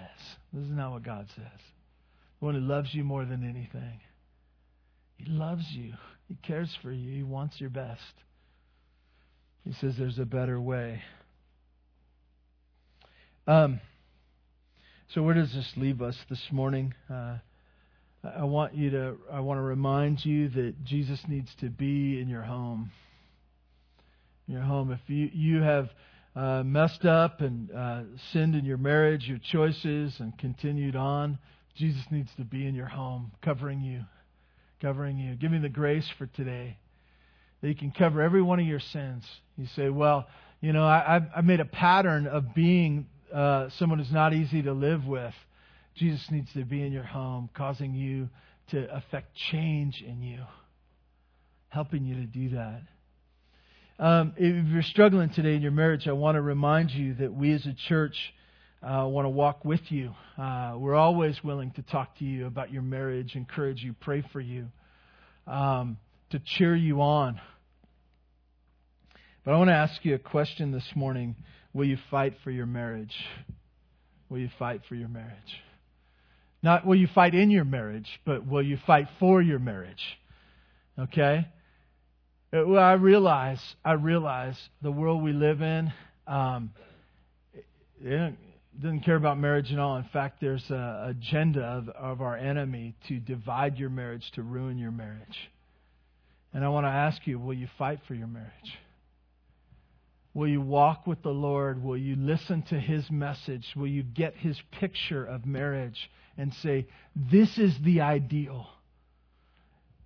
This 0.52 0.66
is 0.66 0.72
not 0.72 0.92
what 0.92 1.04
God 1.04 1.28
says. 1.36 1.62
The 2.40 2.46
one 2.46 2.56
who 2.56 2.62
loves 2.62 2.94
you 2.94 3.04
more 3.04 3.26
than 3.26 3.44
anything. 3.44 4.00
He 5.18 5.26
loves 5.26 5.66
you. 5.72 5.94
He 6.28 6.36
cares 6.44 6.76
for 6.82 6.92
you. 6.92 7.12
He 7.12 7.24
wants 7.24 7.60
your 7.60 7.70
best. 7.70 8.02
He 9.64 9.74
says 9.74 9.96
there's 9.98 10.20
a 10.20 10.26
better 10.26 10.60
way. 10.60 11.02
Um, 13.48 13.80
so, 15.14 15.24
where 15.24 15.34
does 15.34 15.54
this 15.54 15.72
leave 15.78 16.02
us 16.02 16.18
this 16.30 16.42
morning? 16.52 16.94
Uh, 17.10 17.38
I 18.22 18.44
want 18.44 18.76
you 18.76 18.90
to, 18.90 19.16
I 19.32 19.40
want 19.40 19.60
to 19.60 19.62
remind 19.62 20.26
you 20.26 20.50
that 20.50 20.84
Jesus 20.84 21.22
needs 21.30 21.50
to 21.62 21.70
be 21.70 22.20
in 22.20 22.28
your 22.28 22.42
home. 22.42 22.92
Your 24.48 24.60
home. 24.60 24.92
If 24.92 25.00
you, 25.08 25.30
you 25.34 25.62
have 25.62 25.90
uh, 26.36 26.64
messed 26.64 27.06
up 27.06 27.40
and 27.40 27.72
uh, 27.72 28.02
sinned 28.34 28.54
in 28.54 28.66
your 28.66 28.78
marriage, 28.78 29.30
your 29.30 29.40
choices, 29.50 30.16
and 30.20 30.38
continued 30.38 30.98
on, 30.98 31.40
Jesus 31.78 32.04
needs 32.12 32.30
to 32.36 32.44
be 32.44 32.68
in 32.68 32.76
your 32.76 32.88
home, 32.88 33.32
covering 33.42 33.80
you, 33.80 34.02
covering 34.82 35.18
you. 35.18 35.36
Give 35.36 35.52
me 35.52 35.60
the 35.60 35.70
grace 35.70 36.10
for 36.18 36.26
today 36.26 36.76
that 37.62 37.68
He 37.70 37.76
can 37.76 37.92
cover 37.92 38.22
every 38.22 38.42
one 38.42 38.60
of 38.60 38.68
your 38.68 38.82
sins. 38.82 39.24
You 39.56 39.68
say, 39.74 39.88
well, 39.88 40.28
you 40.60 40.74
know, 40.74 40.84
I, 40.84 41.22
I 41.34 41.40
made 41.40 41.62
a 41.62 41.66
pattern 41.66 42.28
of 42.28 42.54
being 42.54 43.08
uh, 43.34 43.70
someone 43.78 44.00
who's 44.00 44.12
not 44.12 44.34
easy 44.34 44.62
to 44.62 44.74
live 44.74 45.06
with. 45.06 45.34
Jesus 45.96 46.26
needs 46.30 46.52
to 46.54 46.64
be 46.64 46.84
in 46.84 46.92
your 46.92 47.04
home, 47.04 47.50
causing 47.54 47.94
you 47.94 48.30
to 48.70 48.96
affect 48.96 49.36
change 49.52 50.04
in 50.06 50.22
you, 50.22 50.44
helping 51.70 52.06
you 52.06 52.16
to 52.16 52.26
do 52.26 52.50
that. 52.50 52.82
Um, 54.00 54.34
if 54.38 54.68
you're 54.68 54.84
struggling 54.84 55.32
today 55.32 55.56
in 55.56 55.62
your 55.62 55.72
marriage, 55.72 56.08
I 56.08 56.12
want 56.12 56.36
to 56.36 56.42
remind 56.42 56.92
you 56.92 57.16
that 57.16 57.34
we 57.34 57.52
as 57.54 57.66
a 57.66 57.74
church 57.88 58.16
uh, 58.84 59.08
want 59.08 59.26
to 59.26 59.30
walk 59.30 59.66
with 59.66 59.82
you. 59.90 60.14
Uh, 60.38 60.76
we're 60.78 60.96
always 60.96 61.44
willing 61.44 61.72
to 61.72 61.82
talk 61.82 62.16
to 62.20 62.26
you 62.26 62.46
about 62.46 62.72
your 62.72 62.84
marriage, 62.84 63.36
encourage 63.36 63.82
you, 63.82 63.96
pray 64.00 64.24
for 64.32 64.40
you, 64.40 64.68
um, 65.48 65.98
to 66.30 66.40
cheer 66.40 66.76
you 66.76 67.02
on. 67.02 67.42
But 69.44 69.54
I 69.54 69.58
want 69.58 69.70
to 69.70 69.76
ask 69.76 70.04
you 70.06 70.14
a 70.14 70.20
question 70.20 70.72
this 70.72 70.88
morning. 70.94 71.36
Will 71.78 71.86
you 71.86 72.00
fight 72.10 72.34
for 72.44 72.50
your 72.50 72.66
marriage? 72.66 73.14
Will 74.30 74.40
you 74.40 74.50
fight 74.58 74.82
for 74.90 74.96
your 74.96 75.10
marriage? 75.10 75.62
Not 76.64 76.88
will 76.88 76.96
you 76.96 77.06
fight 77.14 77.36
in 77.36 77.52
your 77.52 77.66
marriage, 77.66 78.08
but 78.26 78.48
will 78.48 78.64
you 78.64 78.80
fight 78.88 79.06
for 79.20 79.44
your 79.44 79.60
marriage? 79.60 80.18
Okay? 80.98 81.48
Uh, 82.52 82.66
well, 82.66 82.84
I 82.84 82.94
realize, 82.94 83.62
I 83.86 83.92
realize 83.92 84.58
the 84.82 84.90
world 84.90 85.22
we 85.22 85.34
live 85.34 85.62
in, 85.62 85.94
um, 86.26 86.72
it 88.02 88.34
doesn't 88.82 89.02
care 89.02 89.16
about 89.16 89.38
marriage 89.38 89.72
at 89.72 89.78
all. 89.78 89.98
In 89.98 90.10
fact, 90.12 90.42
there's 90.42 90.66
an 90.72 91.10
agenda 91.10 91.62
of, 91.62 91.90
of 91.90 92.22
our 92.22 92.36
enemy 92.36 92.96
to 93.08 93.20
divide 93.20 93.78
your 93.78 93.92
marriage, 93.92 94.32
to 94.34 94.42
ruin 94.42 94.80
your 94.80 94.92
marriage. 94.92 95.52
And 96.56 96.66
I 96.66 96.70
want 96.70 96.86
to 96.86 96.90
ask 96.92 97.28
you, 97.28 97.38
will 97.38 97.54
you 97.54 97.68
fight 97.78 98.00
for 98.08 98.16
your 98.16 98.26
marriage? 98.26 98.80
Will 100.34 100.48
you 100.48 100.62
walk 100.62 101.08
with 101.08 101.22
the 101.24 101.32
Lord? 101.32 101.82
Will 101.82 101.98
you 101.98 102.16
listen 102.16 102.62
to 102.64 102.80
His 102.80 103.10
message? 103.10 103.68
Will 103.76 103.88
you 103.88 104.04
get 104.04 104.36
His 104.36 104.62
picture 104.72 105.26
of 105.26 105.46
marriage 105.46 106.12
and 106.38 106.54
say, 106.56 106.88
This 107.16 107.58
is 107.58 107.78
the 107.80 108.02
ideal? 108.02 108.68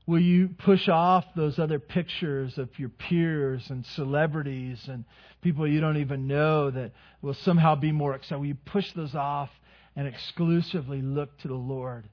Will 0.08 0.22
you 0.22 0.50
push 0.50 0.90
off 0.90 1.26
those 1.36 1.60
other 1.60 1.80
pictures 1.80 2.58
of 2.58 2.70
your 2.80 2.90
peers 2.90 3.70
and 3.70 3.86
celebrities 3.86 4.88
and 4.88 5.06
people 5.42 5.68
you 5.68 5.80
don't 5.80 5.98
even 5.98 6.28
know 6.28 6.72
that 6.72 6.92
will 7.22 7.34
somehow 7.34 7.76
be 7.76 7.92
more 7.92 8.16
excited? 8.16 8.40
Will 8.40 8.48
you 8.48 8.56
push 8.56 8.92
those 8.94 9.16
off 9.16 9.50
and 9.96 10.08
exclusively 10.08 11.02
look 11.02 11.38
to 11.40 11.48
the 11.48 11.54
Lord 11.54 12.08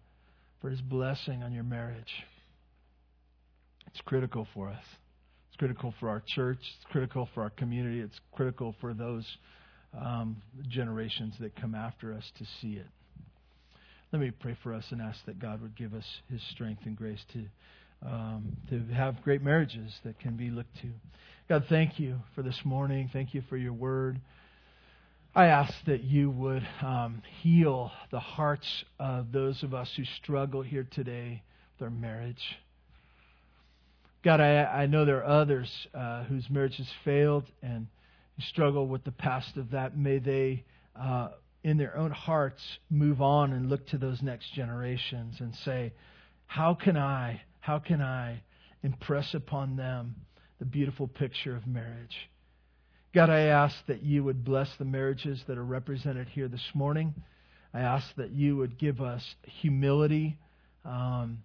for 0.61 0.71
His 0.71 0.81
blessing 0.81 1.43
on 1.43 1.53
your 1.53 1.65
marriage? 1.65 2.25
It's 3.87 4.01
critical 4.03 4.47
for 4.53 4.69
us 4.69 4.85
critical 5.59 5.95
for 5.99 6.09
our 6.09 6.23
church. 6.27 6.59
It's 6.61 6.91
critical 6.91 7.29
for 7.35 7.43
our 7.43 7.51
community. 7.51 8.01
It's 8.01 8.21
critical 8.33 8.75
for 8.81 8.95
those 8.95 9.27
um, 9.99 10.43
generations 10.69 11.35
that 11.41 11.57
come 11.57 11.75
after 11.75 12.15
us 12.15 12.31
to 12.39 12.45
see 12.61 12.75
it. 12.75 12.87
Let 14.13 14.23
me 14.23 14.31
pray 14.31 14.57
for 14.63 14.73
us 14.73 14.85
and 14.91 15.03
ask 15.03 15.25
that 15.27 15.39
God 15.39 15.61
would 15.61 15.77
give 15.77 15.93
us 15.93 16.07
His 16.31 16.41
strength 16.51 16.83
and 16.87 16.97
grace 16.97 17.25
to 17.33 17.45
um, 18.07 18.57
to 18.71 18.79
have 18.95 19.23
great 19.23 19.43
marriages 19.43 19.93
that 20.05 20.21
can 20.21 20.37
be 20.37 20.51
looked 20.51 20.77
to. 20.83 20.89
God, 21.49 21.65
thank 21.69 21.99
you 21.99 22.21
for 22.35 22.43
this 22.43 22.61
morning. 22.65 23.11
Thank 23.13 23.35
you 23.35 23.43
for 23.49 23.57
your 23.57 23.73
word. 23.73 24.21
I 25.35 25.47
ask 25.47 25.73
that 25.87 26.05
you 26.05 26.31
would 26.31 26.67
um, 26.81 27.23
heal 27.43 27.91
the 28.11 28.21
hearts 28.21 28.85
of 28.99 29.33
those 29.33 29.63
of 29.63 29.75
us 29.75 29.91
who 29.97 30.05
struggle 30.23 30.63
here 30.63 30.87
today 30.91 31.43
with 31.75 31.87
our 31.87 31.91
marriage. 31.91 32.59
God, 34.25 34.41
I, 34.41 34.65
I 34.65 34.87
know 34.87 35.05
there 35.05 35.19
are 35.25 35.41
others 35.41 35.71
uh, 35.95 36.25
whose 36.25 36.49
marriage 36.51 36.77
has 36.79 36.89
failed 37.05 37.45
and 37.63 37.87
struggle 38.41 38.87
with 38.87 39.05
the 39.05 39.13
past 39.13 39.57
of 39.57 39.71
that. 39.71 39.97
May 39.97 40.19
they, 40.19 40.65
uh, 41.01 41.31
in 41.63 41.77
their 41.77 41.97
own 41.97 42.11
hearts, 42.11 42.63
move 42.91 43.23
on 43.23 43.53
and 43.53 43.69
look 43.69 43.87
to 43.89 43.99
those 43.99 44.21
next 44.23 44.53
generations 44.55 45.37
and 45.41 45.55
say, 45.65 45.93
How 46.47 46.75
can 46.75 46.97
I, 46.97 47.43
how 47.61 47.79
can 47.79 48.01
I 48.01 48.43
impress 48.83 49.35
upon 49.35 49.77
them 49.77 50.17
the 50.59 50.65
beautiful 50.65 51.07
picture 51.07 51.55
of 51.55 51.67
marriage? 51.67 52.29
God, 53.15 53.31
I 53.31 53.43
ask 53.43 53.75
that 53.87 54.03
you 54.03 54.25
would 54.25 54.45
bless 54.45 54.69
the 54.79 54.85
marriages 54.85 55.43
that 55.47 55.57
are 55.57 55.65
represented 55.65 56.29
here 56.29 56.49
this 56.49 56.71
morning. 56.75 57.15
I 57.73 57.81
ask 57.81 58.07
that 58.17 58.33
you 58.33 58.57
would 58.57 58.79
give 58.79 59.01
us 59.01 59.23
humility. 59.61 60.39
Um, 60.85 61.43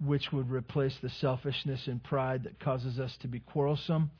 which 0.00 0.32
would 0.32 0.50
replace 0.50 0.96
the 1.02 1.08
selfishness 1.08 1.86
and 1.86 2.02
pride 2.02 2.44
that 2.44 2.60
causes 2.60 2.98
us 2.98 3.16
to 3.18 3.28
be 3.28 3.40
quarrelsome. 3.40 4.10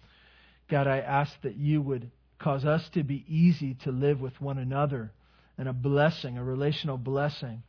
God, 0.68 0.86
I 0.86 0.98
ask 0.98 1.32
that 1.42 1.56
you 1.56 1.82
would 1.82 2.10
cause 2.38 2.64
us 2.64 2.88
to 2.90 3.02
be 3.02 3.24
easy 3.28 3.74
to 3.84 3.92
live 3.92 4.20
with 4.20 4.40
one 4.40 4.58
another 4.58 5.12
and 5.58 5.68
a 5.68 5.72
blessing, 5.72 6.38
a 6.38 6.44
relational 6.44 6.98
blessing 6.98 7.62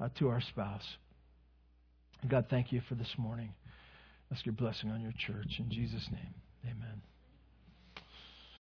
uh, 0.00 0.08
to 0.18 0.28
our 0.28 0.40
spouse. 0.40 0.96
God, 2.28 2.46
thank 2.48 2.72
you 2.72 2.80
for 2.88 2.94
this 2.94 3.14
morning. 3.18 3.52
Ask 4.30 4.46
your 4.46 4.54
blessing 4.54 4.90
on 4.90 5.00
your 5.00 5.12
church. 5.12 5.58
In 5.58 5.70
Jesus' 5.70 6.08
name, 6.10 6.34
amen. 6.64 7.02